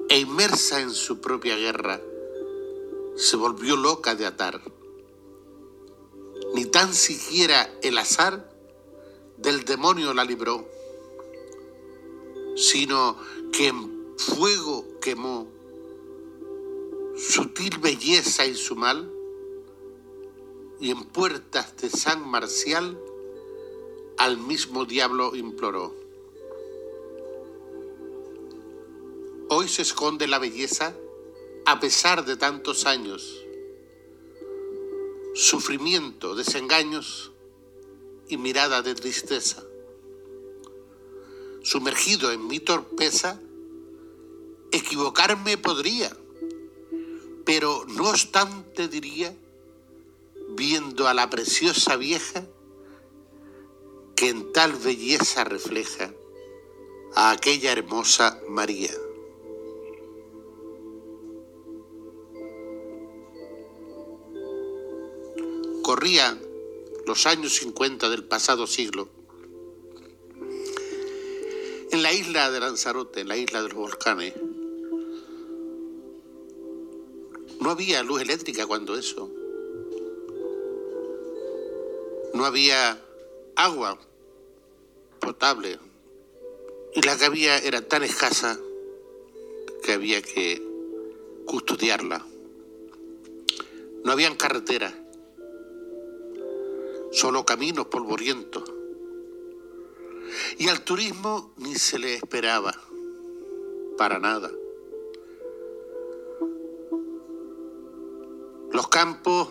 e 0.09 0.19
inmersa 0.19 0.81
en 0.81 0.89
su 0.89 1.21
propia 1.21 1.55
guerra, 1.55 2.01
se 3.15 3.37
volvió 3.37 3.77
loca 3.77 4.15
de 4.15 4.25
atar. 4.25 4.59
Ni 6.55 6.65
tan 6.65 6.91
siquiera 6.95 7.71
el 7.83 7.99
azar 7.99 8.51
del 9.37 9.63
demonio 9.63 10.11
la 10.15 10.25
libró, 10.25 10.67
sino 12.55 13.17
que 13.51 13.67
en 13.67 14.17
fuego 14.17 14.87
quemó 15.01 15.47
sutil 17.15 17.77
belleza 17.77 18.47
y 18.47 18.55
su 18.55 18.75
mal, 18.75 19.07
y 20.79 20.89
en 20.89 21.03
puertas 21.03 21.77
de 21.77 21.91
San 21.91 22.27
Marcial 22.27 22.97
al 24.21 24.37
mismo 24.37 24.85
diablo 24.85 25.35
imploró. 25.35 25.95
Hoy 29.49 29.67
se 29.67 29.81
esconde 29.81 30.27
la 30.27 30.37
belleza 30.37 30.95
a 31.65 31.79
pesar 31.79 32.23
de 32.23 32.37
tantos 32.37 32.85
años, 32.85 33.43
sufrimiento, 35.33 36.35
desengaños 36.35 37.31
y 38.29 38.37
mirada 38.37 38.83
de 38.83 38.93
tristeza. 38.93 39.63
Sumergido 41.63 42.31
en 42.31 42.45
mi 42.45 42.59
torpeza, 42.59 43.41
equivocarme 44.71 45.57
podría, 45.57 46.15
pero 47.43 47.85
no 47.87 48.11
obstante 48.11 48.87
diría, 48.87 49.35
viendo 50.49 51.07
a 51.07 51.15
la 51.15 51.27
preciosa 51.31 51.95
vieja, 51.95 52.45
que 54.21 54.29
en 54.29 54.53
tal 54.53 54.73
belleza 54.73 55.43
refleja 55.43 56.13
a 57.15 57.31
aquella 57.31 57.71
hermosa 57.71 58.39
María. 58.47 58.91
Corrían 65.81 66.39
los 67.07 67.25
años 67.25 67.53
50 67.55 68.11
del 68.11 68.23
pasado 68.23 68.67
siglo. 68.67 69.09
En 71.89 72.03
la 72.03 72.13
isla 72.13 72.51
de 72.51 72.59
Lanzarote, 72.59 73.21
en 73.21 73.27
la 73.27 73.37
isla 73.37 73.63
de 73.63 73.69
los 73.69 73.75
volcanes, 73.75 74.35
no 77.59 77.71
había 77.71 78.03
luz 78.03 78.21
eléctrica 78.21 78.67
cuando 78.67 78.95
eso. 78.95 79.31
No 82.35 82.45
había 82.45 83.03
agua 83.55 83.97
potable. 85.21 85.79
Y 86.93 87.01
la 87.03 87.17
que 87.17 87.25
había 87.25 87.57
era 87.59 87.81
tan 87.87 88.03
escasa 88.03 88.59
que 89.81 89.93
había 89.93 90.21
que 90.21 90.61
custodiarla. 91.45 92.25
No 94.03 94.11
habían 94.11 94.35
carreteras 94.35 94.93
solo 97.11 97.45
caminos 97.45 97.87
polvorientos. 97.87 98.63
Y 100.57 100.69
al 100.69 100.81
turismo 100.83 101.53
ni 101.57 101.75
se 101.75 101.99
le 101.99 102.15
esperaba, 102.15 102.73
para 103.97 104.17
nada. 104.17 104.49
Los 108.71 108.87
campos 108.87 109.49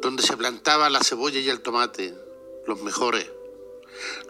donde 0.00 0.22
se 0.22 0.36
plantaba 0.36 0.88
la 0.88 1.00
cebolla 1.00 1.38
y 1.38 1.48
el 1.50 1.60
tomate, 1.60 2.14
los 2.66 2.82
mejores. 2.82 3.30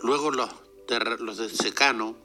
Luego 0.02 0.30
los 0.30 0.50
de, 0.88 0.98
los 1.18 1.38
de 1.38 1.48
secano, 1.48 2.16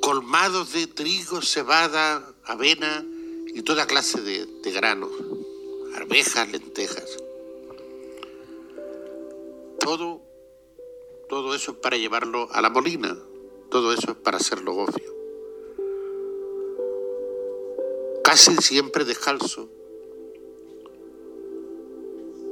colmados 0.00 0.72
de 0.72 0.86
trigo, 0.86 1.42
cebada, 1.42 2.34
avena 2.44 3.04
y 3.46 3.62
toda 3.62 3.86
clase 3.86 4.20
de, 4.20 4.46
granos, 4.72 5.10
arvejas, 5.94 6.50
lentejas 6.50 7.22
todo, 9.82 10.20
todo 11.28 11.54
eso 11.54 11.72
es 11.72 11.78
para 11.78 11.96
llevarlo 11.96 12.48
a 12.52 12.62
la 12.62 12.70
molina, 12.70 13.18
todo 13.68 13.92
eso 13.92 14.12
es 14.12 14.16
para 14.16 14.38
hacerlo 14.38 14.74
gofio. 14.74 15.12
Casi 18.22 18.56
siempre 18.56 19.04
descalzo 19.04 19.68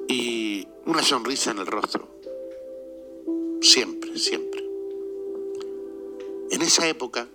y 0.09 0.67
una 0.87 1.03
sonrisa 1.03 1.53
en 1.53 1.59
el 1.59 1.67
rostro. 1.67 2.20
Siempre, 3.73 4.19
siempre. 4.19 4.69
En 6.51 6.61
esa 6.61 6.89
época, 6.89 7.29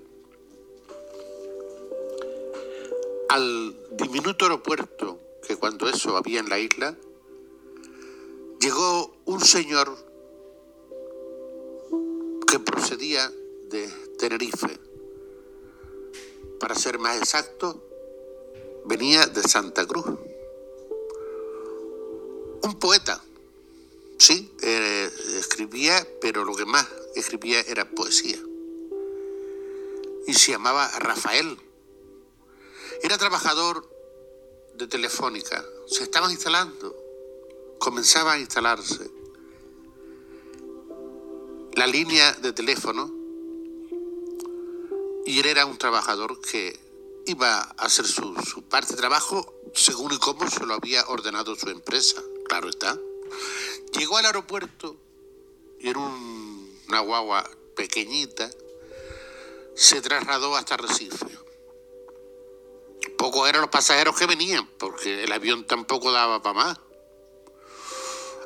al 3.30 3.78
diminuto 3.92 4.44
aeropuerto 4.44 5.18
que 5.48 5.56
cuando 5.56 5.88
eso 5.88 6.18
había 6.18 6.42
en 6.42 6.50
la 6.50 6.60
isla, 6.60 6.98
llegó 8.60 9.16
un 9.24 9.40
señor 9.40 9.96
que 12.46 12.60
procedía 12.60 13.32
de 13.70 13.88
Tenerife. 14.20 14.78
Para 16.60 16.76
ser 16.76 17.00
más 17.00 17.18
exacto, 17.18 17.82
venía 18.84 19.26
de 19.28 19.42
Santa 19.42 19.88
Cruz. 19.88 20.06
Un 22.62 22.78
poeta, 22.78 23.24
sí, 24.18 24.52
eh, 24.62 25.12
escribía, 25.38 26.08
pero 26.22 26.44
lo 26.44 26.56
que 26.56 26.66
más 26.66 26.88
escribía 27.16 27.62
era 27.62 27.90
poesía. 27.90 28.40
Y 30.28 30.34
se 30.34 30.52
llamaba 30.52 30.90
Rafael. 31.00 31.58
Era 33.04 33.18
trabajador 33.18 33.90
de 34.76 34.88
Telefónica. 34.88 35.64
Se 35.88 36.04
estaban 36.04 36.32
instalando 36.32 37.06
comenzaba 37.86 38.34
a 38.34 38.40
instalarse 38.40 39.12
la 41.74 41.88
línea 41.88 42.32
de 42.34 42.54
teléfono 42.54 43.12
y 45.26 45.40
él 45.40 45.46
era 45.46 45.66
un 45.66 45.78
trabajador 45.78 46.40
que 46.40 46.80
iba 47.26 47.60
a 47.60 47.72
hacer 47.86 48.06
su, 48.06 48.34
parte 48.70 48.94
de 48.94 48.98
trabajo 48.98 49.54
según 49.74 50.14
y 50.14 50.18
como 50.18 50.50
se 50.50 50.66
lo 50.66 50.74
había 50.74 51.06
ordenado 51.08 51.56
su 51.56 51.70
empresa, 51.70 52.22
claro 52.48 52.70
está. 52.70 52.98
Llegó 53.94 54.18
al 54.18 54.26
aeropuerto 54.26 54.98
y 55.80 55.90
en 55.90 55.98
una 55.98 57.00
guagua 57.00 57.50
pequeñita 57.76 58.50
se 59.76 60.02
trasladó 60.02 60.56
hasta 60.56 60.78
Recife. 60.78 61.26
Pocos 63.18 63.48
eran 63.48 63.62
los 63.62 63.70
pasajeros 63.70 64.16
que 64.18 64.26
venían, 64.26 64.68
porque 64.78 65.24
el 65.24 65.32
avión 65.32 65.66
tampoco 65.66 66.12
daba 66.12 66.42
para 66.42 66.54
más. 66.54 66.80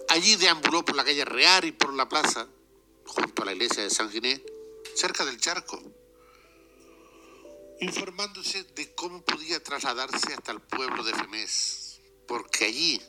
Allí 0.09 0.35
deambuló 0.35 0.83
por 0.83 0.95
la 0.95 1.03
calle 1.03 1.23
Real 1.23 1.65
y 1.65 1.71
por 1.71 1.93
la 1.93 2.09
plaza, 2.09 2.47
junto 3.05 3.43
a 3.43 3.45
la 3.45 3.53
iglesia 3.53 3.83
de 3.83 3.89
San 3.89 4.09
Ginés, 4.09 4.41
cerca 4.95 5.23
del 5.23 5.39
charco, 5.39 5.79
informándose 7.79 8.63
de 8.75 8.93
cómo 8.95 9.23
podía 9.23 9.63
trasladarse 9.63 10.33
hasta 10.33 10.51
el 10.51 10.61
pueblo 10.61 11.03
de 11.03 11.13
Femés, 11.13 12.01
porque 12.27 12.65
allí, 12.65 13.01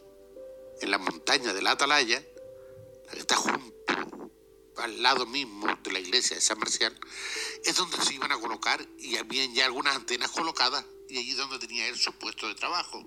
en 0.80 0.90
la 0.90 0.98
montaña 0.98 1.52
de 1.52 1.62
la 1.62 1.72
Atalaya, 1.72 2.22
la 3.06 3.12
que 3.12 3.18
está 3.18 3.36
junto 3.36 3.70
al 4.76 5.02
lado 5.02 5.26
mismo 5.26 5.66
de 5.82 5.92
la 5.92 5.98
iglesia 5.98 6.36
de 6.36 6.42
San 6.42 6.58
Marcial, 6.58 6.98
es 7.64 7.76
donde 7.76 8.02
se 8.02 8.14
iban 8.14 8.32
a 8.32 8.40
colocar 8.40 8.84
y 8.98 9.16
habían 9.16 9.54
ya 9.54 9.66
algunas 9.66 9.94
antenas 9.94 10.30
colocadas 10.30 10.84
y 11.08 11.18
allí 11.18 11.32
donde 11.34 11.58
tenía 11.58 11.86
él 11.88 11.98
su 11.98 12.12
puesto 12.18 12.48
de 12.48 12.54
trabajo. 12.54 13.04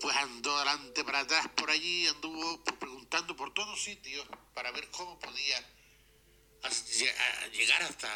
Pues 0.00 0.16
andó 0.16 0.54
adelante 0.56 1.04
para 1.04 1.20
atrás 1.20 1.48
por 1.56 1.70
allí, 1.70 2.06
anduvo 2.08 2.62
preguntando 2.78 3.36
por 3.36 3.54
todos 3.54 3.82
sitios 3.82 4.26
para 4.54 4.70
ver 4.72 4.90
cómo 4.90 5.18
podía 5.18 5.64
llegar 7.52 7.82
hasta, 7.82 8.12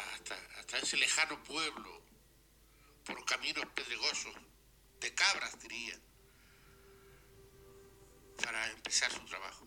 hasta, 0.59 0.77
ese 0.77 0.97
lejano 0.97 1.41
pueblo, 1.43 2.01
por 3.05 3.23
caminos 3.25 3.65
pedregosos, 3.73 4.33
de 4.99 5.13
cabras 5.13 5.59
diría, 5.61 5.97
para 8.43 8.71
empezar 8.71 9.11
su 9.11 9.23
trabajo. 9.25 9.65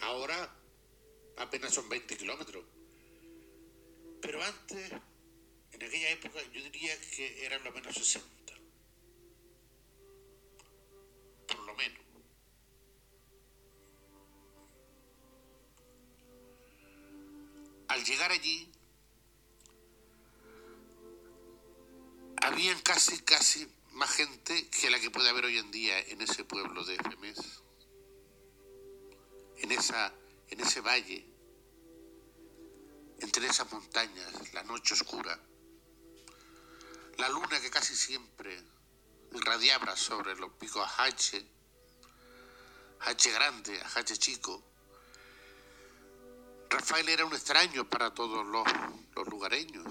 Ahora 0.00 0.54
apenas 1.36 1.72
son 1.72 1.88
20 1.88 2.16
kilómetros. 2.16 2.64
Pero 4.20 4.42
antes, 4.42 4.92
en 5.72 5.82
aquella 5.82 6.10
época, 6.10 6.42
yo 6.52 6.62
diría 6.62 6.98
que 7.00 7.44
eran 7.44 7.62
lo 7.64 7.72
menos 7.72 7.94
60. 7.94 8.26
Por 11.46 11.66
lo 11.66 11.74
menos. 11.74 12.00
Al 17.88 18.04
llegar 18.04 18.32
allí, 18.32 18.70
habían 22.42 22.80
casi, 22.80 23.20
casi 23.22 23.68
más 23.96 24.10
gente 24.10 24.68
que 24.68 24.90
la 24.90 25.00
que 25.00 25.10
puede 25.10 25.30
haber 25.30 25.46
hoy 25.46 25.56
en 25.56 25.70
día 25.70 25.98
en 25.98 26.20
ese 26.20 26.44
pueblo 26.44 26.84
de 26.84 26.96
FMS, 26.96 27.62
en, 29.56 29.72
esa, 29.72 30.12
en 30.48 30.60
ese 30.60 30.82
valle, 30.82 31.26
entre 33.20 33.46
esas 33.46 33.72
montañas, 33.72 34.52
la 34.52 34.62
noche 34.64 34.92
oscura, 34.92 35.40
la 37.16 37.28
luna 37.30 37.58
que 37.58 37.70
casi 37.70 37.96
siempre 37.96 38.62
irradiaba 39.32 39.96
sobre 39.96 40.36
los 40.36 40.52
picos 40.52 40.84
Ajache, 40.84 41.46
Ajache 43.00 43.30
grande, 43.32 43.80
Ajache 43.80 44.18
chico. 44.18 44.62
Rafael 46.68 47.08
era 47.08 47.24
un 47.24 47.32
extraño 47.32 47.88
para 47.88 48.12
todos 48.12 48.44
los 48.44 49.28
lugareños. 49.28 49.86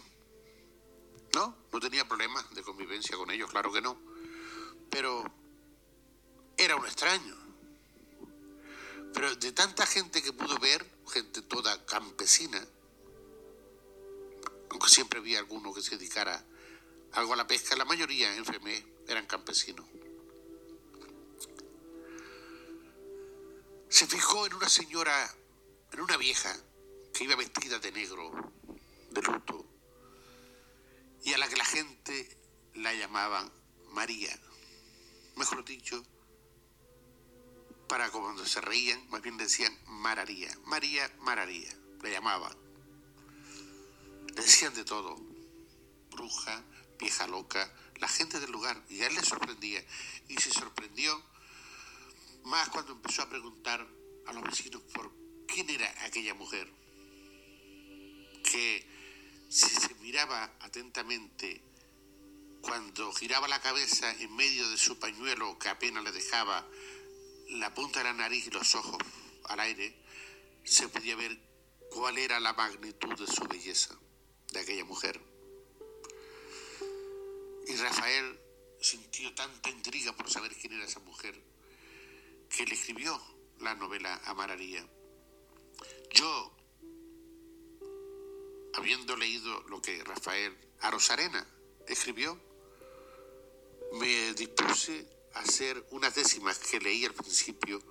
No, 1.36 1.54
no 1.70 1.80
tenía 1.82 2.08
problemas 2.08 2.50
de 2.56 2.64
convivencia 2.64 3.18
con 3.18 3.30
ellos, 3.30 3.52
claro 3.52 3.70
que 3.70 3.82
no. 3.82 3.98
Pero 4.90 5.22
era 6.56 6.78
un 6.78 6.86
extraño. 6.86 7.36
Pero 9.14 9.36
de 9.36 9.52
tanta 9.52 9.86
gente 9.86 10.24
que 10.24 10.32
pudo 10.32 10.58
ver, 10.60 10.90
gente 11.12 11.42
toda 11.42 11.86
campesina, 11.86 12.66
aunque 14.70 14.88
siempre 14.88 15.20
había 15.20 15.40
alguno 15.40 15.74
que 15.74 15.82
se 15.82 15.98
dedicara 15.98 16.42
algo 17.12 17.34
a 17.34 17.36
la 17.36 17.46
pesca, 17.46 17.76
la 17.76 17.84
mayoría 17.84 18.34
en 18.34 18.46
Femé 18.46 18.88
eran 19.06 19.26
campesinos. 19.26 19.86
Se 23.90 24.08
fijó 24.08 24.46
en 24.46 24.54
una 24.54 24.70
señora, 24.70 25.36
en 25.92 26.00
una 26.00 26.16
vieja, 26.16 26.56
que 27.14 27.26
iba 27.26 27.36
vestida 27.36 27.78
de 27.80 27.92
negro, 27.92 28.32
de 29.12 29.22
luto, 29.22 29.75
y 31.26 31.34
a 31.34 31.40
la 31.40 31.50
que 31.50 31.58
la 31.58 31.66
gente 31.66 32.38
la 32.76 32.94
llamaban 32.94 33.52
María. 33.90 34.40
Mejor 35.36 35.66
dicho, 35.66 36.06
para 37.90 38.12
cuando 38.12 38.46
se 38.46 38.62
reían, 38.62 39.10
más 39.10 39.24
bien 39.24 39.36
decían 39.36 39.76
Mararía. 39.88 40.56
María, 40.66 41.12
Mararía, 41.22 41.76
la 42.04 42.10
llamaban. 42.10 42.56
Le 44.36 44.42
decían 44.42 44.76
de 44.76 44.86
todo, 44.86 45.16
bruja, 46.12 46.64
vieja 47.00 47.26
loca, 47.26 47.74
la 47.96 48.08
gente 48.08 48.40
del 48.40 48.52
lugar, 48.52 48.80
y 48.88 49.02
a 49.02 49.08
él 49.08 49.16
le 49.16 49.24
sorprendía. 49.24 49.84
Y 50.28 50.38
se 50.38 50.52
sorprendió 50.52 51.24
más 52.44 52.70
cuando 52.70 52.92
empezó 52.92 53.24
a 53.24 53.30
preguntar 53.30 53.86
a 54.28 54.34
los 54.34 54.44
vecinos 54.44 54.84
por 54.94 55.12
quién 55.48 55.72
era 55.72 55.92
aquella 56.06 56.36
mujer, 56.36 56.72
que 58.44 58.95
si 59.50 59.70
se 59.70 59.94
miraba 59.96 60.52
atentamente 60.60 61.62
cuando 62.62 63.12
giraba 63.14 63.48
la 63.48 63.62
cabeza 63.62 64.12
en 64.20 64.36
medio 64.36 64.68
de 64.70 64.78
su 64.78 64.98
pañuelo 64.98 65.60
que 65.60 65.70
apenas 65.70 66.04
le 66.04 66.12
dejaba 66.12 66.68
la 67.50 67.74
punta 67.74 68.00
de 68.00 68.06
la 68.06 68.14
nariz 68.14 68.48
y 68.48 68.52
los 68.52 68.74
ojos 68.76 68.98
al 69.46 69.60
aire, 69.60 69.96
se 70.64 70.88
podía 70.90 71.16
ver 71.16 71.38
cuál 71.92 72.18
era 72.18 72.40
la 72.40 72.54
magnitud 72.54 73.16
de 73.20 73.28
su 73.28 73.44
belleza 73.44 73.96
de 74.52 74.60
aquella 74.60 74.84
mujer. 74.84 75.22
Y 77.68 77.76
Rafael 77.76 78.40
sintió 78.82 79.34
tanta 79.34 79.70
intriga 79.70 80.16
por 80.16 80.30
saber 80.30 80.56
quién 80.56 80.74
era 80.74 80.86
esa 80.86 81.00
mujer 81.00 81.40
que 82.50 82.66
le 82.66 82.76
escribió 82.76 83.22
la 83.60 83.76
novela 83.76 84.22
Amararía. 84.26 84.86
Yo, 86.14 86.55
habiendo 88.76 89.16
leído 89.16 89.62
lo 89.70 89.82
que 89.82 90.04
Rafael 90.04 90.56
Arosarena 90.82 91.48
escribió, 91.88 92.40
me 93.94 94.34
dispuse 94.34 95.08
a 95.34 95.40
hacer 95.40 95.86
unas 95.92 96.16
décimas 96.16 96.60
que 96.60 96.80
leí 96.80 97.06
al 97.06 97.14
principio 97.14 97.82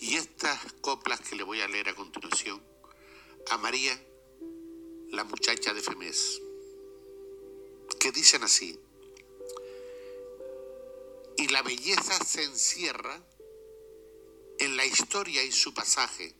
y 0.00 0.16
estas 0.16 0.60
coplas 0.80 1.20
que 1.20 1.36
le 1.36 1.42
voy 1.42 1.60
a 1.60 1.68
leer 1.68 1.88
a 1.88 1.94
continuación 1.94 2.62
a 3.50 3.58
María 3.58 3.98
la 5.10 5.24
muchacha 5.24 5.72
de 5.72 5.80
Femés, 5.80 6.40
que 8.00 8.10
dicen 8.10 8.42
así, 8.42 8.78
y 11.36 11.48
la 11.48 11.62
belleza 11.62 12.24
se 12.24 12.42
encierra 12.42 13.24
en 14.58 14.76
la 14.76 14.86
historia 14.86 15.42
y 15.44 15.52
su 15.52 15.72
pasaje, 15.74 16.34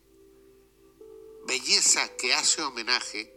belleza 1.45 2.15
que 2.17 2.33
hace 2.33 2.61
homenaje 2.63 3.34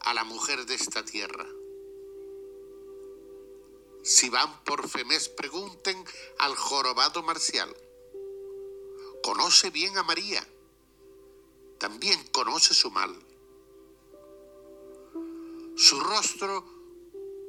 a 0.00 0.14
la 0.14 0.24
mujer 0.24 0.66
de 0.66 0.74
esta 0.74 1.04
tierra. 1.04 1.46
Si 4.02 4.28
van 4.30 4.64
por 4.64 4.88
Femés, 4.88 5.28
pregunten 5.28 6.02
al 6.38 6.54
jorobado 6.56 7.22
marcial. 7.22 7.74
Conoce 9.22 9.70
bien 9.70 9.98
a 9.98 10.02
María, 10.02 10.46
también 11.78 12.22
conoce 12.28 12.74
su 12.74 12.90
mal 12.90 13.18
su 15.78 16.00
rostro 16.00 16.64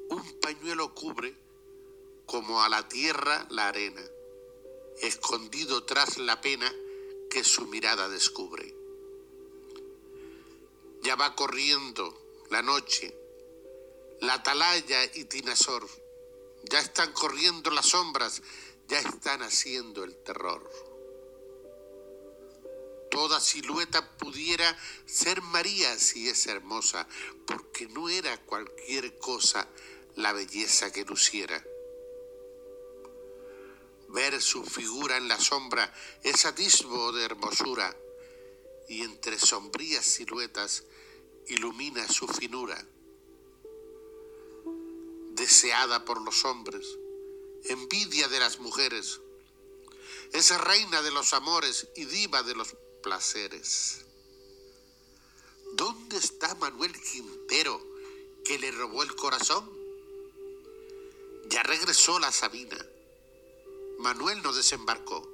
un 0.10 0.40
pañuelo 0.40 0.94
cubre 0.94 1.36
como 2.28 2.62
a 2.62 2.70
la 2.70 2.88
tierra 2.88 3.48
la 3.50 3.70
arena, 3.70 4.04
escondido 5.02 5.84
tras 5.86 6.20
la 6.20 6.40
pena 6.40 6.72
que 7.32 7.44
su 7.44 7.66
mirada 7.66 8.08
descubre. 8.08 8.76
Ya 11.02 11.16
va 11.16 11.36
corriendo 11.36 12.16
la 12.50 12.62
noche, 12.62 13.16
la 14.22 14.36
atalaya 14.36 15.04
y 15.16 15.26
tinazor, 15.26 15.88
ya 16.64 16.80
están 16.80 17.14
corriendo 17.14 17.72
las 17.72 17.88
sombras, 17.88 18.42
ya 18.88 19.00
están 19.00 19.42
haciendo 19.42 20.04
el 20.04 20.16
terror 20.24 20.70
toda 23.10 23.42
silueta 23.42 24.18
pudiera 24.18 24.78
ser 25.06 25.42
María 25.42 25.98
si 26.00 26.30
es 26.30 26.48
hermosa, 26.48 27.08
porque 27.46 27.86
no 27.88 28.08
era 28.08 28.38
cualquier 28.46 29.18
cosa 29.18 29.68
la 30.16 30.32
belleza 30.32 30.92
que 30.92 31.04
luciera. 31.04 31.62
Ver 34.08 34.42
su 34.42 34.64
figura 34.64 35.18
en 35.18 35.28
la 35.28 35.38
sombra 35.38 35.94
es 36.24 36.46
atisbo 36.46 37.12
de 37.12 37.26
hermosura, 37.26 37.96
y 38.88 39.02
entre 39.02 39.38
sombrías 39.38 40.06
siluetas 40.06 40.84
ilumina 41.50 42.08
su 42.08 42.28
finura. 42.28 42.84
Deseada 45.32 46.06
por 46.06 46.22
los 46.22 46.46
hombres, 46.46 46.98
envidia 47.66 48.28
de 48.28 48.40
las 48.40 48.60
mujeres, 48.60 49.20
es 50.32 50.56
reina 50.62 51.02
de 51.02 51.12
los 51.12 51.34
amores 51.34 51.88
y 51.96 52.06
diva 52.06 52.44
de 52.44 52.56
los 52.56 52.76
placeres. 53.02 54.06
¿Dónde 55.74 56.18
está 56.18 56.54
Manuel 56.56 56.94
Quintero 57.02 57.82
que 58.46 58.60
le 58.60 58.72
robó 58.72 59.04
el 59.04 59.16
corazón? 59.16 59.70
Ya 61.48 61.64
regresó 61.64 62.20
la 62.20 62.32
Sabina. 62.32 62.78
Manuel 63.98 64.42
no 64.44 64.54
desembarcó. 64.54 65.28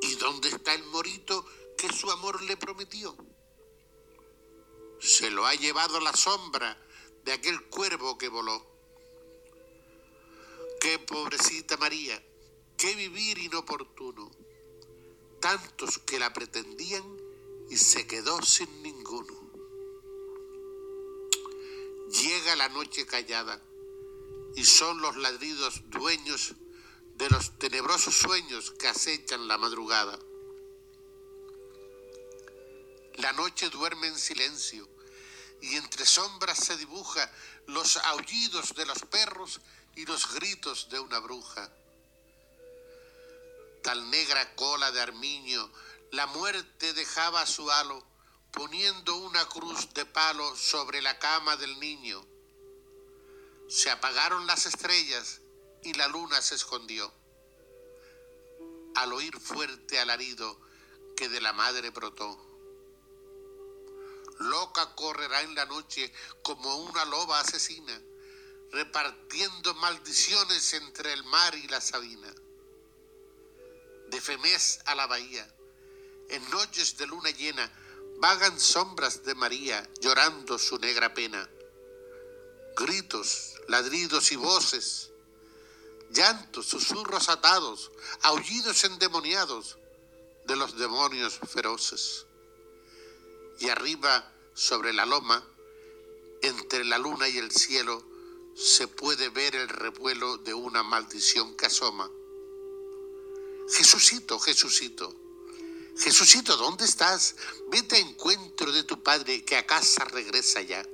¿Y 0.00 0.14
dónde 0.16 0.48
está 0.48 0.74
el 0.74 0.84
morito 0.84 1.44
que 1.76 1.92
su 1.92 2.10
amor 2.10 2.42
le 2.42 2.56
prometió? 2.56 3.16
Se 5.02 5.30
lo 5.30 5.46
ha 5.46 5.54
llevado 5.54 5.98
la 6.00 6.14
sombra 6.14 6.78
de 7.24 7.32
aquel 7.32 7.60
cuervo 7.64 8.16
que 8.16 8.28
voló. 8.28 8.64
Qué 10.80 10.98
pobrecita 11.00 11.76
María, 11.76 12.22
qué 12.76 12.94
vivir 12.94 13.38
inoportuno 13.38 14.30
tantos 15.42 15.98
que 15.98 16.20
la 16.20 16.32
pretendían 16.32 17.04
y 17.68 17.76
se 17.76 18.06
quedó 18.06 18.40
sin 18.42 18.82
ninguno. 18.82 19.50
Llega 22.10 22.54
la 22.54 22.68
noche 22.68 23.04
callada 23.04 23.60
y 24.54 24.64
son 24.64 25.02
los 25.02 25.16
ladridos 25.16 25.82
dueños 25.90 26.54
de 27.16 27.28
los 27.28 27.58
tenebrosos 27.58 28.14
sueños 28.14 28.70
que 28.78 28.86
acechan 28.86 29.48
la 29.48 29.58
madrugada. 29.58 30.16
La 33.16 33.32
noche 33.32 33.68
duerme 33.68 34.06
en 34.06 34.18
silencio 34.18 34.91
y 35.62 35.76
entre 35.76 36.04
sombras 36.04 36.58
se 36.58 36.76
dibuja 36.76 37.30
los 37.66 37.96
aullidos 37.96 38.74
de 38.74 38.84
los 38.84 38.98
perros 39.02 39.60
y 39.94 40.04
los 40.04 40.34
gritos 40.34 40.88
de 40.90 40.98
una 40.98 41.20
bruja. 41.20 41.70
Tal 43.82 44.10
negra 44.10 44.54
cola 44.56 44.90
de 44.90 45.00
armiño, 45.00 45.70
la 46.10 46.26
muerte 46.26 46.92
dejaba 46.94 47.46
su 47.46 47.70
halo, 47.70 48.04
poniendo 48.50 49.16
una 49.16 49.48
cruz 49.48 49.94
de 49.94 50.04
palo 50.04 50.56
sobre 50.56 51.00
la 51.00 51.18
cama 51.18 51.56
del 51.56 51.78
niño. 51.78 52.24
Se 53.68 53.88
apagaron 53.88 54.46
las 54.46 54.66
estrellas 54.66 55.40
y 55.84 55.94
la 55.94 56.08
luna 56.08 56.42
se 56.42 56.56
escondió. 56.56 57.12
Al 58.96 59.12
oír 59.12 59.38
fuerte 59.38 60.00
alarido 60.00 60.60
que 61.16 61.28
de 61.28 61.40
la 61.40 61.52
madre 61.52 61.90
brotó 61.90 62.51
loca 64.42 64.94
correrá 64.94 65.42
en 65.42 65.54
la 65.54 65.66
noche 65.66 66.12
como 66.42 66.76
una 66.76 67.04
loba 67.04 67.40
asesina, 67.40 68.00
repartiendo 68.70 69.74
maldiciones 69.74 70.72
entre 70.74 71.12
el 71.12 71.24
mar 71.24 71.54
y 71.54 71.68
la 71.68 71.80
sabina. 71.80 72.32
De 74.08 74.20
Femés 74.20 74.80
a 74.86 74.94
la 74.94 75.06
bahía, 75.06 75.48
en 76.28 76.50
noches 76.50 76.96
de 76.96 77.06
luna 77.06 77.30
llena, 77.30 77.70
vagan 78.18 78.58
sombras 78.58 79.24
de 79.24 79.34
María 79.34 79.88
llorando 80.00 80.58
su 80.58 80.78
negra 80.78 81.12
pena. 81.12 81.48
Gritos, 82.76 83.60
ladridos 83.68 84.32
y 84.32 84.36
voces, 84.36 85.10
llantos, 86.10 86.66
susurros 86.66 87.28
atados, 87.28 87.90
aullidos 88.22 88.84
endemoniados 88.84 89.78
de 90.46 90.56
los 90.56 90.76
demonios 90.76 91.38
feroces. 91.48 92.26
Y 93.60 93.68
arriba 93.68 94.31
sobre 94.54 94.92
la 94.92 95.06
loma, 95.06 95.46
entre 96.42 96.84
la 96.84 96.98
luna 96.98 97.28
y 97.28 97.38
el 97.38 97.50
cielo, 97.50 98.04
se 98.54 98.88
puede 98.88 99.28
ver 99.30 99.56
el 99.56 99.68
revuelo 99.68 100.38
de 100.38 100.54
una 100.54 100.82
maldición 100.82 101.56
que 101.56 101.66
asoma. 101.66 102.10
Jesucito, 103.70 104.38
Jesucito, 104.38 105.16
Jesucito, 105.96 106.56
¿dónde 106.56 106.84
estás? 106.84 107.36
Vete 107.68 107.96
a 107.96 108.00
encuentro 108.00 108.72
de 108.72 108.82
tu 108.84 109.02
padre 109.02 109.44
que 109.44 109.56
a 109.56 109.66
casa 109.66 110.04
regresa 110.04 110.60
ya. 110.62 110.84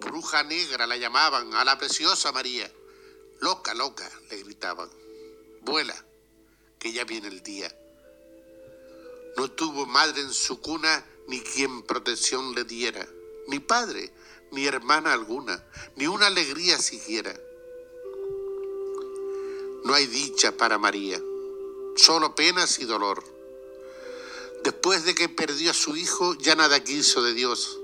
Bruja 0.00 0.44
negra 0.44 0.86
la 0.86 0.96
llamaban 0.96 1.52
a 1.54 1.64
la 1.64 1.76
preciosa 1.76 2.30
María. 2.30 2.72
Loca, 3.40 3.74
loca, 3.74 4.08
le 4.30 4.42
gritaban. 4.42 4.88
Vuela, 5.62 6.04
que 6.78 6.92
ya 6.92 7.04
viene 7.04 7.28
el 7.28 7.42
día. 7.42 7.74
No 9.38 9.48
tuvo 9.48 9.86
madre 9.86 10.20
en 10.20 10.32
su 10.32 10.60
cuna 10.60 11.06
ni 11.28 11.40
quien 11.40 11.82
protección 11.82 12.56
le 12.56 12.64
diera, 12.64 13.08
ni 13.46 13.60
padre, 13.60 14.10
ni 14.50 14.66
hermana 14.66 15.12
alguna, 15.12 15.64
ni 15.94 16.08
una 16.08 16.26
alegría 16.26 16.76
siquiera. 16.76 17.38
No 19.84 19.94
hay 19.94 20.08
dicha 20.08 20.50
para 20.56 20.76
María, 20.76 21.22
solo 21.94 22.34
penas 22.34 22.80
y 22.80 22.84
dolor. 22.84 23.22
Después 24.64 25.04
de 25.04 25.14
que 25.14 25.28
perdió 25.28 25.70
a 25.70 25.74
su 25.74 25.94
hijo, 25.94 26.34
ya 26.34 26.56
nada 26.56 26.82
quiso 26.82 27.22
de 27.22 27.32
Dios, 27.32 27.78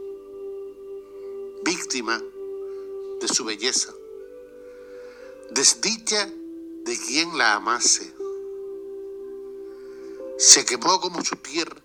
víctima 1.62 2.20
de 3.20 3.28
su 3.28 3.44
belleza, 3.44 3.94
desdicha 5.52 6.28
de 6.82 6.98
quien 6.98 7.38
la 7.38 7.54
amase 7.54 8.13
se 10.38 10.64
quemó 10.64 11.00
como 11.00 11.24
su 11.24 11.36
tierra 11.36 11.80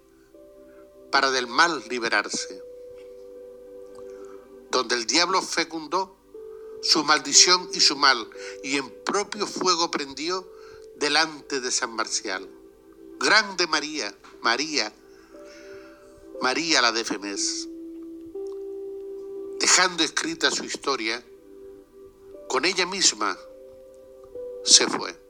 para 1.11 1.31
del 1.31 1.47
mal 1.47 1.83
liberarse. 1.89 2.63
Donde 4.71 4.95
el 4.95 5.05
diablo 5.05 5.41
fecundó 5.41 6.15
su 6.81 7.03
maldición 7.03 7.69
y 7.73 7.79
su 7.79 7.95
mal, 7.95 8.29
y 8.63 8.77
en 8.77 8.89
propio 9.03 9.45
fuego 9.47 9.91
prendió 9.91 10.47
delante 10.95 11.59
de 11.59 11.71
San 11.71 11.93
Marcial. 11.93 12.47
Grande 13.19 13.67
María, 13.67 14.15
María, 14.41 14.93
María 16.41 16.81
la 16.81 16.91
de 16.91 17.03
Femés. 17.03 17.67
Dejando 19.59 20.03
escrita 20.03 20.51
su 20.51 20.63
historia, 20.63 21.21
con 22.47 22.63
ella 22.63 22.85
misma 22.85 23.37
se 24.63 24.87
fue. 24.87 25.28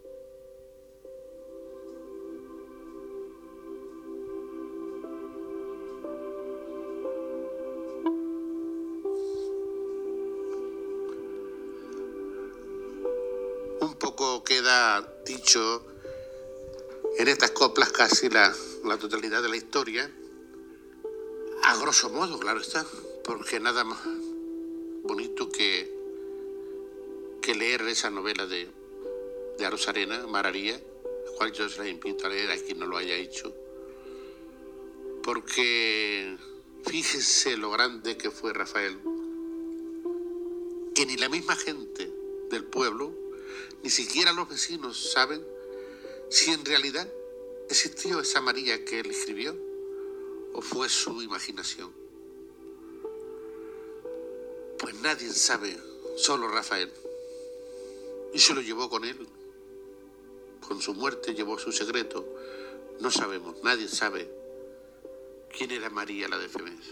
En 17.18 17.28
estas 17.28 17.52
coplas 17.52 17.92
casi 17.92 18.30
la, 18.30 18.54
totalidad 19.00 19.42
de 19.42 19.50
la 19.50 19.56
historia, 19.56 20.12
a 21.64 21.78
grosso 21.78 22.10
modo, 22.10 22.40
claro 22.40 22.60
está, 22.60 22.86
porque 23.24 23.60
nada 23.60 23.84
más 23.84 24.00
bonito 25.04 25.50
que, 25.50 25.90
que 27.42 27.56
leer 27.56 27.82
esa 27.84 28.10
novela 28.10 28.46
de, 28.48 28.68
de 29.58 29.66
Arena, 29.66 30.28
Mararía, 30.28 30.80
cual 31.38 31.54
yo 31.54 31.70
se 31.70 31.80
la 31.80 31.88
invito 31.88 32.26
a 32.26 32.30
leer 32.30 32.52
a 32.52 32.58
quien 32.58 32.80
no 32.80 32.86
lo 32.86 32.98
haya 32.98 33.16
hecho, 33.16 33.54
porque 35.24 36.38
fíjese 36.86 37.56
lo 37.56 37.72
grande 37.72 38.18
que 38.18 38.30
fue 38.30 38.52
Rafael, 38.52 39.00
que 40.94 41.06
ni 41.06 41.16
la 41.16 41.30
misma 41.30 41.56
gente 41.56 42.12
del 42.50 42.66
pueblo 42.66 43.29
ni 43.84 43.90
siquiera 43.90 44.34
los 44.34 44.50
vecinos 44.50 45.12
saben 45.12 45.46
si 46.30 46.52
en 46.52 46.66
realidad 46.66 47.08
existió 47.70 48.20
esa 48.20 48.42
María 48.42 48.84
que 48.86 49.00
él 49.00 49.12
escribió 49.12 49.56
o 50.54 50.62
fue 50.62 50.90
su 50.90 51.22
imaginación. 51.22 51.92
Pues 54.80 54.96
nadie 54.96 55.32
sabe, 55.32 55.78
solo 56.18 56.48
Rafael. 56.48 56.92
Y 58.34 58.40
se 58.40 58.54
lo 58.54 58.62
llevó 58.62 58.90
con 58.90 59.06
él. 59.06 59.28
Con 60.68 60.82
su 60.82 60.94
muerte 60.94 61.34
llevó 61.34 61.58
su 61.60 61.72
secreto. 61.72 62.26
No 63.00 63.12
sabemos, 63.12 63.56
nadie 63.64 63.88
sabe 63.88 64.30
quién 65.50 65.72
era 65.72 65.90
María 65.90 66.28
la 66.28 66.38
de 66.38 66.50
Femés. 66.50 66.86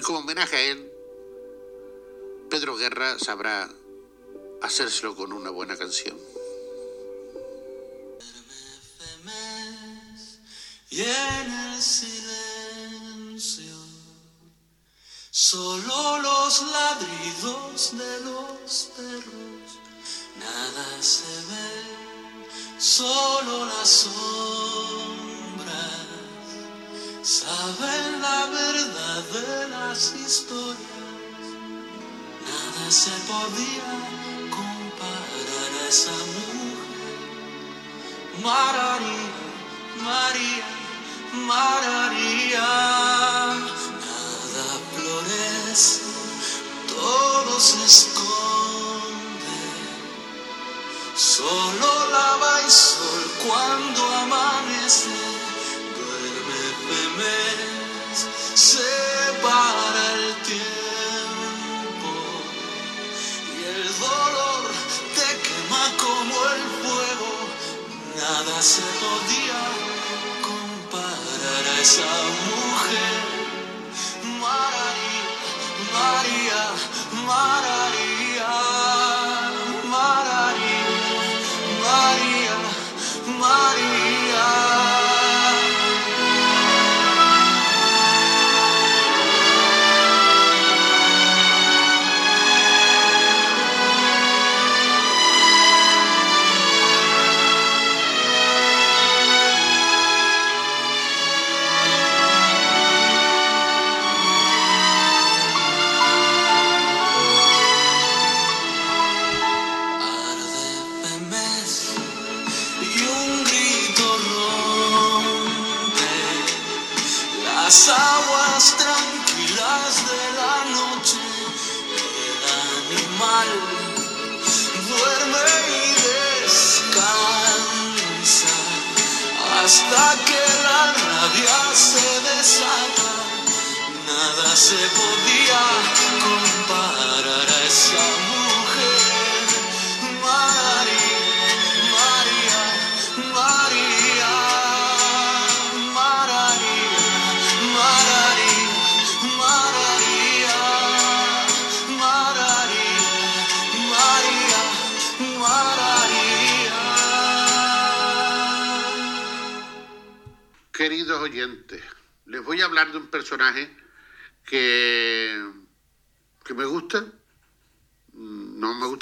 Y 0.00 0.02
como 0.02 0.20
homenaje 0.20 0.56
a 0.56 0.60
él, 0.62 0.90
Pedro 2.48 2.74
Guerra 2.74 3.18
sabrá 3.18 3.68
hacérselo 4.62 5.14
con 5.14 5.30
una 5.30 5.50
buena 5.50 5.76
canción. 5.76 6.16
Y 10.88 11.02
en 11.02 11.52
el 11.52 11.82
silencio, 11.82 12.16
solo 15.30 16.22
los 16.22 16.62
ladridos 16.62 17.98
de 17.98 18.20
los 18.20 18.88
perros, 18.96 19.80
nada 20.38 21.02
se 21.02 21.26
ve, 21.50 21.84
solo 22.78 23.66
las 23.66 23.86
sombras 23.86 25.29
saben 27.22 28.22
la 28.22 28.46
verdad 28.46 29.22
de 29.32 29.68
las 29.68 30.14
historias 30.14 31.00
se 32.90 33.10
podía 33.10 33.90
comparar 34.50 35.70
a 35.80 35.88
esa 35.88 36.10
mujer. 36.10 36.80
María, 38.42 39.30
María, 40.02 40.66
María, 41.46 42.68
nada 44.02 44.68
florece, 44.96 46.02
todo 46.88 47.60
se 47.60 47.84
esconde. 47.84 49.60
Solo 51.14 52.08
lava 52.10 52.60
el 52.64 52.70
sol 52.70 53.30
cuando 53.46 54.04
amanece, 54.16 55.10
Femes, 57.20 58.18
se 58.54 58.78
para 59.42 60.02
el 60.14 60.34
tiempo. 60.42 60.90
como 65.98 66.36
el 66.54 66.62
fuego, 66.80 67.32
nada 68.16 68.62
se 68.62 68.82
podía 69.02 69.60
comparar 70.48 71.64
a 71.68 71.80
esa 71.80 72.10
mujer. 72.48 73.18
María, 74.40 75.28
María, 75.92 76.62
María, 77.26 77.99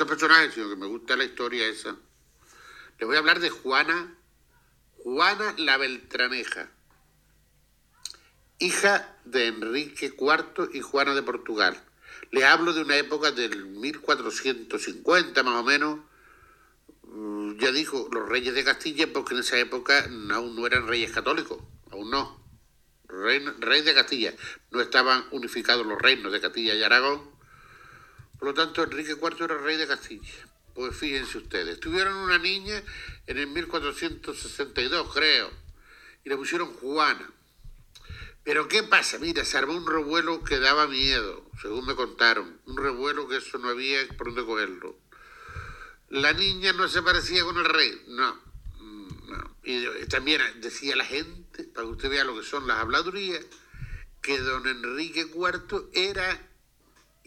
gusta 0.04 0.50
sino 0.52 0.68
que 0.68 0.76
me 0.76 0.86
gusta 0.86 1.16
la 1.16 1.24
historia 1.24 1.66
esa. 1.66 1.96
Les 2.98 3.06
voy 3.06 3.16
a 3.16 3.18
hablar 3.18 3.40
de 3.40 3.50
Juana, 3.50 4.14
Juana 4.98 5.54
la 5.58 5.76
Beltraneja, 5.76 6.70
hija 8.58 9.16
de 9.24 9.46
Enrique 9.46 10.14
IV 10.16 10.70
y 10.72 10.80
Juana 10.80 11.14
de 11.14 11.22
Portugal. 11.22 11.82
Les 12.30 12.44
hablo 12.44 12.72
de 12.72 12.82
una 12.82 12.96
época 12.96 13.32
del 13.32 13.66
1450 13.66 15.42
más 15.42 15.54
o 15.54 15.64
menos. 15.64 16.00
Mm, 17.02 17.56
Ya 17.58 17.72
dijo 17.72 18.08
los 18.12 18.28
reyes 18.28 18.54
de 18.54 18.64
Castilla, 18.64 19.12
porque 19.12 19.34
en 19.34 19.40
esa 19.40 19.58
época 19.58 20.04
aún 20.32 20.54
no 20.54 20.66
eran 20.66 20.86
reyes 20.86 21.10
católicos, 21.10 21.58
aún 21.90 22.10
no. 22.10 22.38
Rey, 23.08 23.44
rey 23.58 23.82
de 23.82 23.94
Castilla. 23.94 24.34
No 24.70 24.80
estaban 24.80 25.24
unificados 25.32 25.86
los 25.86 26.00
reinos 26.00 26.30
de 26.30 26.40
Castilla 26.40 26.74
y 26.74 26.82
Aragón. 26.82 27.37
Por 28.38 28.48
lo 28.48 28.54
tanto, 28.54 28.82
Enrique 28.82 29.12
IV 29.12 29.44
era 29.44 29.58
rey 29.58 29.76
de 29.76 29.86
Castilla. 29.86 30.46
Pues 30.74 30.96
fíjense 30.96 31.38
ustedes, 31.38 31.80
tuvieron 31.80 32.14
una 32.14 32.38
niña 32.38 32.80
en 33.26 33.38
el 33.38 33.48
1462, 33.48 35.12
creo, 35.12 35.50
y 36.24 36.28
le 36.28 36.36
pusieron 36.36 36.72
Juana. 36.74 37.28
Pero 38.44 38.68
¿qué 38.68 38.82
pasa? 38.82 39.18
Mira, 39.18 39.44
se 39.44 39.58
armó 39.58 39.74
un 39.74 39.86
revuelo 39.86 40.42
que 40.42 40.58
daba 40.58 40.86
miedo, 40.86 41.50
según 41.60 41.84
me 41.84 41.94
contaron. 41.94 42.58
Un 42.64 42.78
revuelo 42.78 43.28
que 43.28 43.36
eso 43.36 43.58
no 43.58 43.68
había 43.68 44.06
por 44.16 44.28
dónde 44.28 44.46
cogerlo. 44.46 44.96
La 46.08 46.32
niña 46.32 46.72
no 46.72 46.88
se 46.88 47.02
parecía 47.02 47.44
con 47.44 47.58
el 47.58 47.66
rey, 47.66 48.04
no. 48.06 48.40
no. 49.26 49.56
Y 49.64 49.84
también 50.06 50.40
decía 50.62 50.96
la 50.96 51.04
gente, 51.04 51.64
para 51.64 51.86
que 51.86 51.92
usted 51.92 52.08
vea 52.08 52.24
lo 52.24 52.38
que 52.38 52.46
son 52.46 52.66
las 52.66 52.78
habladurías, 52.78 53.44
que 54.22 54.38
don 54.38 54.66
Enrique 54.66 55.26
IV 55.30 55.90
era 55.92 56.47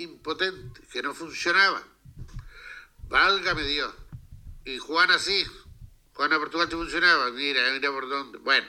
impotente, 0.04 0.82
que 0.92 1.02
no 1.02 1.14
funcionaba. 1.14 1.84
Válgame 3.08 3.64
Dios. 3.64 3.94
Y 4.66 4.78
Juana 4.78 5.20
sí. 5.20 5.46
Juana 6.14 6.38
Portugal 6.40 6.68
sí 6.70 6.76
funcionaba. 6.76 7.32
Mira, 7.32 7.72
mira 7.72 7.92
por 7.92 8.08
dónde. 8.08 8.38
Bueno, 8.40 8.68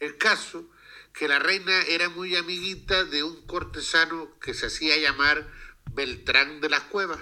el 0.00 0.16
caso 0.16 0.68
que 1.12 1.28
la 1.28 1.38
reina 1.38 1.82
era 1.82 2.08
muy 2.08 2.36
amiguita 2.36 3.04
de 3.04 3.22
un 3.22 3.46
cortesano 3.46 4.38
que 4.40 4.54
se 4.54 4.66
hacía 4.66 4.96
llamar 4.96 5.46
Beltrán 5.92 6.60
de 6.60 6.70
las 6.70 6.82
Cuevas 6.84 7.20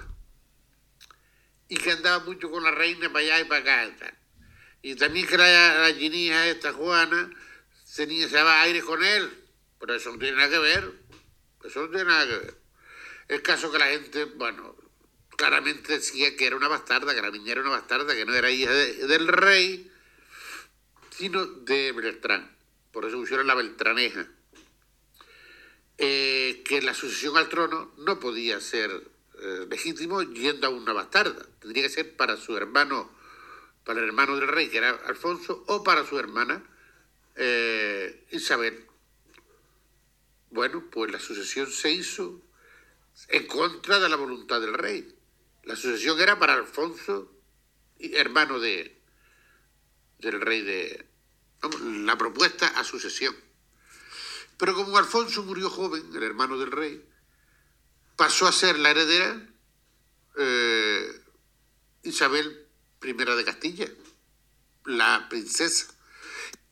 y 1.68 1.76
que 1.76 1.92
andaba 1.92 2.24
mucho 2.24 2.50
con 2.50 2.62
la 2.64 2.72
reina 2.72 3.12
para 3.12 3.24
allá 3.24 3.40
y 3.40 3.44
para 3.44 3.82
acá. 3.82 4.14
y 4.82 4.94
también 4.96 5.26
que 5.26 5.38
la, 5.38 5.90
la 5.90 6.46
esta 6.46 6.72
Juana 6.72 7.30
tenía, 7.94 8.28
se 8.28 8.34
daba 8.34 8.62
aire 8.62 8.82
con 8.82 9.02
él, 9.04 9.30
pero 9.78 9.94
eso 9.94 10.10
no 10.10 10.18
tiene 10.18 10.36
nada 10.36 10.50
que 10.50 10.58
ver. 10.58 10.92
Eso 11.64 11.82
no 11.82 11.88
tiene 11.90 12.04
nada 12.04 12.26
que 12.26 12.38
ver. 12.38 12.59
El 13.30 13.42
caso 13.42 13.70
que 13.70 13.78
la 13.78 13.86
gente, 13.86 14.24
bueno, 14.24 14.74
claramente 15.36 15.92
decía 15.92 16.36
que 16.36 16.48
era 16.48 16.56
una 16.56 16.66
bastarda, 16.66 17.14
que 17.14 17.22
la 17.22 17.30
niña 17.30 17.52
era 17.52 17.60
una 17.60 17.70
bastarda, 17.70 18.12
que 18.12 18.24
no 18.24 18.34
era 18.34 18.50
hija 18.50 18.72
de- 18.72 19.06
del 19.06 19.28
rey, 19.28 19.88
sino 21.16 21.46
de 21.46 21.92
Beltrán. 21.92 22.50
Por 22.90 23.04
eso 23.04 23.18
pusieron 23.18 23.46
la 23.46 23.54
Beltraneja. 23.54 24.26
Eh, 25.96 26.64
que 26.64 26.82
la 26.82 26.92
sucesión 26.92 27.36
al 27.36 27.48
trono 27.48 27.92
no 27.98 28.18
podía 28.18 28.58
ser 28.60 28.90
eh, 28.90 29.66
legítimo 29.70 30.22
yendo 30.22 30.66
a 30.66 30.70
una 30.70 30.92
bastarda. 30.92 31.46
Tendría 31.60 31.84
que 31.84 31.88
ser 31.88 32.16
para 32.16 32.36
su 32.36 32.56
hermano, 32.56 33.10
para 33.84 34.00
el 34.00 34.06
hermano 34.06 34.34
del 34.36 34.48
rey, 34.48 34.70
que 34.70 34.78
era 34.78 34.90
Alfonso, 35.06 35.62
o 35.68 35.84
para 35.84 36.04
su 36.04 36.18
hermana 36.18 36.64
eh, 37.36 38.26
Isabel. 38.32 38.86
Bueno, 40.50 40.84
pues 40.90 41.12
la 41.12 41.20
sucesión 41.20 41.70
se 41.70 41.92
hizo 41.92 42.42
en 43.28 43.46
contra 43.46 43.98
de 43.98 44.08
la 44.08 44.16
voluntad 44.16 44.60
del 44.60 44.74
rey. 44.74 45.16
La 45.64 45.76
sucesión 45.76 46.20
era 46.20 46.38
para 46.38 46.54
Alfonso, 46.54 47.32
hermano 47.98 48.58
de, 48.58 49.00
del 50.18 50.40
rey 50.40 50.62
de... 50.62 51.06
La 52.04 52.16
propuesta 52.16 52.68
a 52.68 52.84
sucesión. 52.84 53.36
Pero 54.56 54.74
como 54.74 54.96
Alfonso 54.96 55.42
murió 55.42 55.68
joven, 55.68 56.10
el 56.14 56.22
hermano 56.22 56.58
del 56.58 56.70
rey, 56.70 57.04
pasó 58.16 58.46
a 58.46 58.52
ser 58.52 58.78
la 58.78 58.90
heredera 58.90 59.46
eh, 60.36 61.22
Isabel 62.02 62.66
I 63.02 63.12
de 63.12 63.44
Castilla, 63.44 63.88
la 64.84 65.26
princesa. 65.28 65.86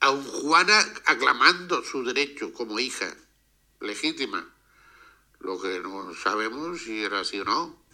Aun 0.00 0.24
Juana 0.24 0.78
aclamando 1.06 1.82
su 1.82 2.04
derecho 2.04 2.52
como 2.52 2.78
hija 2.78 3.14
legítima. 3.80 4.54
Lo 5.40 5.60
que 5.60 5.80
no 5.80 6.14
sabemos 6.14 6.80
si 6.82 7.02
era 7.04 7.20
así 7.20 7.40
o 7.40 7.44
no. 7.44 7.84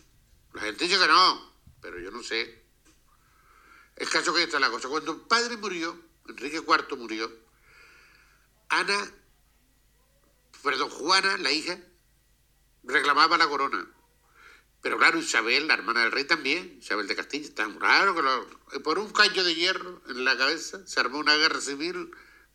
La 0.53 0.63
gente 0.63 0.85
dice 0.85 0.99
que 0.99 1.07
no, 1.07 1.55
pero 1.81 1.99
yo 1.99 2.11
no 2.11 2.23
sé. 2.23 2.65
El 3.97 4.09
caso 4.09 4.35
que 4.35 4.43
está 4.45 4.59
la 4.59 4.71
cosa. 4.71 4.89
Cuando 4.89 5.13
el 5.13 5.21
padre 5.23 5.57
murió, 5.57 5.97
Enrique 6.29 6.57
IV 6.67 6.97
murió, 6.97 7.31
Ana, 8.69 9.13
perdón, 10.63 10.91
Juana, 10.91 11.37
la 11.39 11.53
hija, 11.53 11.79
reclamaba 12.83 13.37
la 13.39 13.49
corona. 13.49 13.87
Pero 14.81 14.99
claro, 14.99 15.19
Isabel, 15.19 15.67
la 15.67 15.75
hermana 15.75 16.01
del 16.03 16.13
rey 16.13 16.25
también, 16.25 16.79
Isabel 16.81 17.07
de 17.07 17.17
Castilla, 17.17 17.55
tan 17.55 17.79
raro 17.81 18.15
que 18.15 18.23
lo- 18.23 18.83
por 18.83 18.99
un 18.99 19.11
caño 19.13 19.43
de 19.45 19.55
hierro 19.55 20.03
en 20.09 20.25
la 20.25 20.37
cabeza 20.37 20.87
se 20.87 21.01
armó 21.01 21.19
una 21.19 21.37
guerra 21.37 21.61
civil 21.61 22.11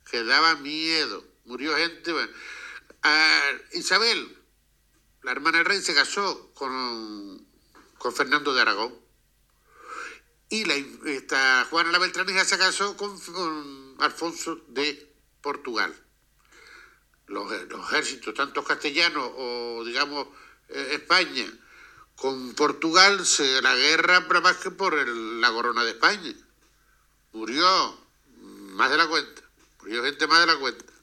que 0.09 0.23
daba 0.23 0.55
miedo. 0.55 1.23
Murió 1.45 1.75
gente. 1.75 2.13
Ah, 3.01 3.49
Isabel, 3.73 4.37
la 5.23 5.31
hermana 5.31 5.57
del 5.57 5.65
rey, 5.65 5.81
se 5.81 5.93
casó 5.93 6.51
con, 6.53 7.45
con 7.97 8.13
Fernando 8.13 8.53
de 8.53 8.61
Aragón. 8.61 8.95
Y 10.49 10.65
la, 10.65 10.75
esta 11.09 11.65
Juana 11.69 11.91
la 11.91 11.99
Beltraneja 11.99 12.43
se 12.43 12.57
casó 12.57 12.97
con, 12.97 13.19
con 13.19 13.95
Alfonso 13.99 14.55
de 14.69 15.13
Portugal. 15.41 15.93
Los, 17.27 17.51
los 17.69 17.91
ejércitos, 17.91 18.33
tanto 18.33 18.63
castellanos 18.63 19.31
o, 19.35 19.83
digamos, 19.85 20.27
eh, 20.69 20.89
España, 20.93 21.45
con 22.15 22.53
Portugal, 22.55 23.25
se, 23.25 23.61
la 23.61 23.75
guerra, 23.75 24.21
más 24.21 24.57
que 24.57 24.71
por 24.71 24.95
la 25.07 25.51
corona 25.51 25.83
de 25.83 25.91
España. 25.91 26.33
Murió 27.33 27.97
más 28.39 28.89
de 28.89 28.97
la 28.97 29.07
cuenta. 29.07 29.41
Murió 29.81 30.03
gente 30.03 30.27
más 30.27 30.39
de 30.39 30.47
la 30.47 30.57
cuenta. 30.57 30.93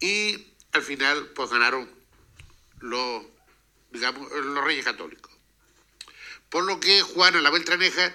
Y 0.00 0.54
al 0.72 0.82
final, 0.82 1.28
pues 1.28 1.50
ganaron 1.50 1.88
los, 2.82 3.24
digamos, 3.90 4.30
los 4.30 4.64
reyes 4.64 4.84
católicos. 4.84 5.32
Por 6.50 6.64
lo 6.64 6.78
que 6.80 7.02
Juana 7.02 7.40
la 7.40 7.50
Beltraneja 7.50 8.14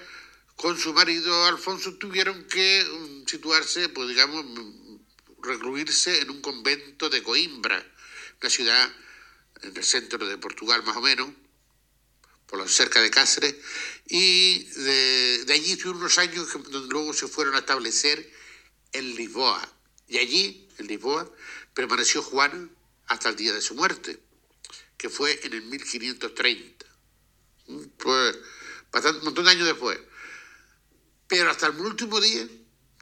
con 0.55 0.77
su 0.77 0.93
marido 0.93 1.45
Alfonso 1.45 1.95
tuvieron 1.95 2.45
que 2.45 2.83
mm, 2.83 3.27
situarse, 3.27 3.89
pues 3.89 4.09
digamos, 4.09 4.45
mm, 4.45 4.97
recluirse 5.41 6.21
en 6.21 6.29
un 6.29 6.41
convento 6.41 7.09
de 7.09 7.23
Coimbra, 7.23 7.83
una 8.41 8.49
ciudad 8.49 8.93
en 9.61 9.75
el 9.75 9.83
centro 9.83 10.27
de 10.27 10.37
Portugal 10.37 10.83
más 10.83 10.97
o 10.97 11.01
menos, 11.01 11.29
por 12.47 12.59
lo 12.59 12.67
cerca 12.67 13.01
de 13.01 13.09
Cáceres, 13.09 13.55
y 14.07 14.63
de, 14.63 15.45
de 15.45 15.53
allí 15.53 15.71
estuvieron 15.71 16.01
unos 16.01 16.17
años 16.17 16.51
que 16.51 16.59
donde 16.59 16.89
luego 16.89 17.13
se 17.13 17.27
fueron 17.27 17.55
a 17.55 17.59
establecer 17.59 18.31
en 18.93 19.15
Lisboa. 19.15 19.67
Y 20.07 20.17
allí, 20.17 20.69
en 20.77 20.87
Lisboa, 20.87 21.29
permaneció 21.73 22.21
Juana 22.21 22.69
hasta 23.07 23.29
el 23.29 23.35
día 23.35 23.53
de 23.53 23.61
su 23.61 23.75
muerte, 23.75 24.19
que 24.97 25.09
fue 25.09 25.39
en 25.43 25.53
el 25.53 25.63
1530 25.63 26.87
pues 27.97 28.37
bastante, 28.91 29.19
un 29.19 29.25
montón 29.25 29.45
de 29.45 29.51
años 29.51 29.67
después. 29.67 29.99
Pero 31.27 31.49
hasta 31.49 31.67
el 31.67 31.79
último 31.79 32.19
día 32.21 32.47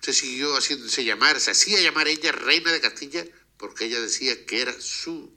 se 0.02 0.14
siguió 0.14 0.56
haciéndose 0.56 1.04
llamar, 1.04 1.40
se 1.40 1.52
hacía 1.52 1.82
llamar 1.82 2.08
ella 2.08 2.32
reina 2.32 2.72
de 2.72 2.82
Castilla 2.82 3.24
por 3.58 3.70
porque 3.70 3.86
ella 3.86 4.02
decía 4.02 4.46
que 4.46 4.62
era 4.62 4.74
su, 4.80 5.34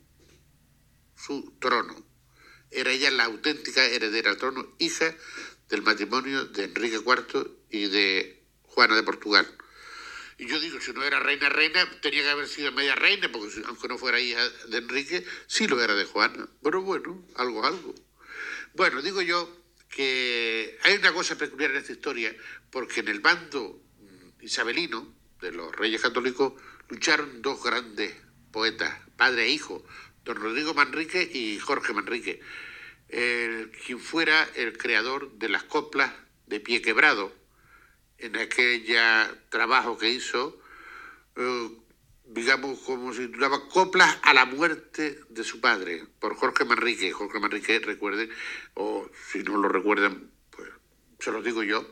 su 1.17 1.55
trono. 1.61 2.05
Era 2.71 2.91
ella 2.91 3.11
la 3.11 3.25
auténtica 3.25 3.85
heredera 3.85 4.31
al 4.31 4.37
trono, 4.37 4.75
hija 4.79 5.17
del 5.69 5.83
matrimonio 5.83 6.47
de 6.47 6.65
Enrique 6.65 6.97
IV 6.97 7.51
y 7.71 7.87
de 7.87 8.43
Juana 8.63 8.97
de 8.97 9.03
Portugal. 9.03 9.47
Y 10.39 10.47
yo 10.47 10.61
digo, 10.61 10.81
si 10.81 10.93
no 10.93 11.03
era 11.03 11.19
reina, 11.19 11.49
reina, 11.49 11.91
tenía 12.01 12.23
que 12.23 12.31
haber 12.31 12.47
sido 12.47 12.71
media 12.71 12.95
reina, 12.95 13.31
porque 13.31 13.61
aunque 13.67 13.89
no 13.89 13.99
fuera 13.99 14.21
hija 14.21 14.41
de 14.69 14.79
Enrique, 14.79 15.25
sí 15.49 15.67
lo 15.67 15.83
era 15.83 15.97
de 15.97 16.05
Juana. 16.05 16.49
Pero 16.63 16.81
bueno, 16.83 17.27
algo, 17.35 17.67
algo. 17.67 17.93
Bueno, 18.75 19.03
digo 19.03 19.21
yo 19.21 19.53
que 19.89 20.79
hay 20.85 20.95
una 20.95 21.13
cosa 21.13 21.37
peculiar 21.37 21.73
en 21.73 21.79
esta 21.79 21.93
historia, 21.93 22.35
porque 22.71 23.01
en 23.01 23.09
el 23.09 23.19
bando 23.19 23.83
mm, 23.99 24.45
isabelino 24.45 25.13
de 25.41 25.51
los 25.51 25.75
reyes 25.75 26.01
católicos 26.01 26.53
lucharon 26.89 27.43
dos 27.43 27.63
grandes 27.63 28.15
poetas, 28.53 28.97
padre 29.17 29.47
e 29.47 29.51
hijo, 29.51 29.85
don 30.25 30.37
Rodrigo 30.37 30.73
Manrique 30.73 31.23
y 31.23 31.59
Jorge 31.59 31.93
Manrique, 31.93 32.41
quien 33.09 33.99
fuera 33.99 34.49
el 34.55 34.77
creador 34.77 35.33
de 35.33 35.49
las 35.49 35.65
coplas 35.65 36.13
de 36.47 36.61
pie 36.61 36.83
quebrado, 36.83 37.35
en 38.19 38.37
aquel 38.37 38.85
trabajo 39.49 39.97
que 39.97 40.11
hizo, 40.11 40.61
eh, 41.37 41.71
digamos, 42.27 42.79
como 42.81 43.13
se 43.13 43.27
titulaba 43.27 43.69
Coplas 43.69 44.19
a 44.23 44.35
la 44.35 44.45
muerte 44.45 45.21
de 45.29 45.45
su 45.45 45.61
padre, 45.61 46.05
por 46.19 46.35
Jorge 46.37 46.65
Manrique. 46.65 47.13
Jorge 47.13 47.41
Manrique, 47.41 47.79
recuerden, 47.79 48.31
o 48.75 49.09
si 49.31 49.43
no 49.43 49.57
lo 49.57 49.69
recuerdan, 49.69 50.31
pues 50.51 50.69
se 51.19 51.31
lo 51.33 51.43
digo 51.43 51.63
yo, 51.63 51.87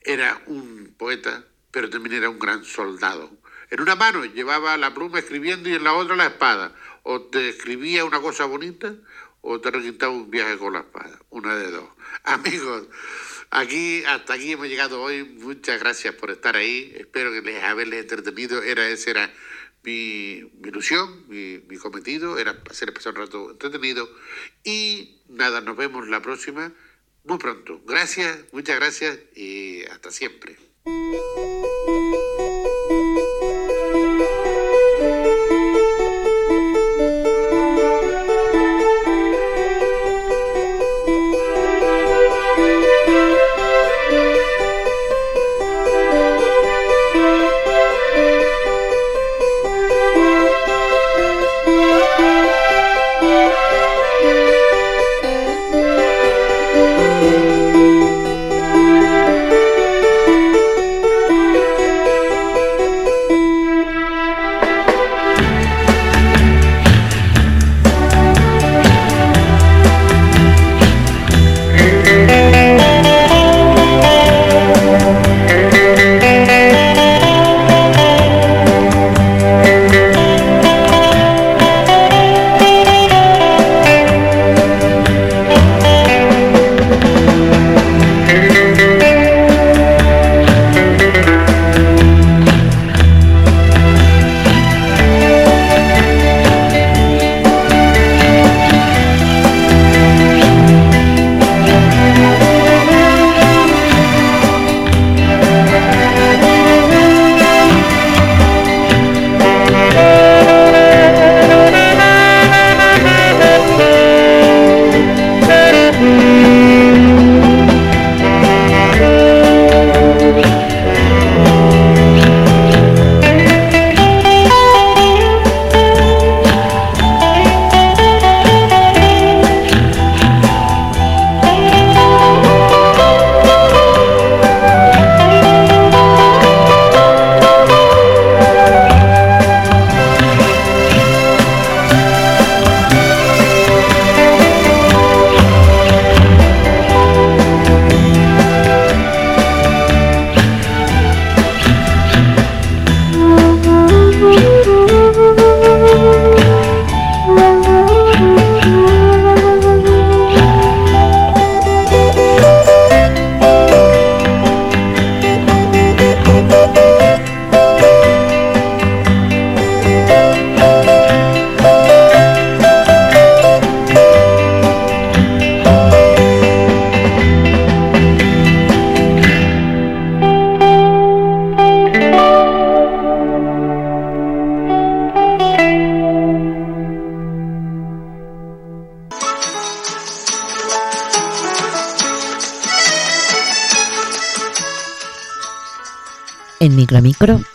era 0.00 0.42
un 0.46 0.94
poeta, 0.98 1.44
pero 1.70 1.88
también 1.88 2.16
era 2.16 2.30
un 2.30 2.38
gran 2.38 2.64
soldado. 2.64 3.30
En 3.70 3.80
una 3.80 3.94
mano 3.94 4.24
llevaba 4.24 4.76
la 4.76 4.92
pluma 4.92 5.20
escribiendo 5.20 5.68
y 5.68 5.74
en 5.74 5.84
la 5.84 5.94
otra 5.94 6.16
la 6.16 6.26
espada. 6.26 6.74
O 7.04 7.22
te 7.22 7.48
escribía 7.48 8.04
una 8.04 8.20
cosa 8.20 8.44
bonita 8.44 8.94
o 9.42 9.60
te 9.60 9.70
requintaba 9.70 10.12
un 10.12 10.30
viaje 10.30 10.58
con 10.58 10.72
la 10.72 10.80
espada. 10.80 11.18
Una 11.30 11.54
de 11.54 11.70
dos. 11.70 11.88
Amigos, 12.24 12.88
aquí 13.50 14.04
hasta 14.04 14.34
aquí 14.34 14.52
hemos 14.52 14.68
llegado 14.68 15.02
hoy. 15.02 15.24
Muchas 15.24 15.80
gracias 15.80 16.14
por 16.14 16.30
estar 16.30 16.56
ahí. 16.56 16.92
Espero 16.96 17.32
que 17.32 17.42
les 17.42 17.62
haberles 17.62 18.00
entretenido. 18.00 18.62
Era 18.62 18.88
ese 18.88 19.10
era 19.10 19.32
mi, 19.82 20.50
mi 20.60 20.68
ilusión, 20.68 21.24
mi, 21.28 21.58
mi 21.68 21.76
cometido, 21.76 22.38
era 22.38 22.62
hacer 22.70 22.92
pasar 22.92 23.14
un 23.14 23.20
rato 23.20 23.50
entretenido. 23.50 24.08
Y 24.64 25.20
nada, 25.28 25.60
nos 25.60 25.76
vemos 25.76 26.08
la 26.08 26.20
próxima 26.22 26.72
muy 27.24 27.38
pronto. 27.38 27.80
Gracias, 27.86 28.38
muchas 28.52 28.76
gracias 28.76 29.18
y 29.34 29.84
hasta 29.84 30.10
siempre. 30.10 30.56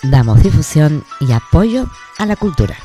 Damos 0.04 0.44
difusión 0.44 1.04
y 1.20 1.32
apoyo 1.32 1.88
a 2.20 2.28
la 2.28 2.36
cultura. 2.36 2.78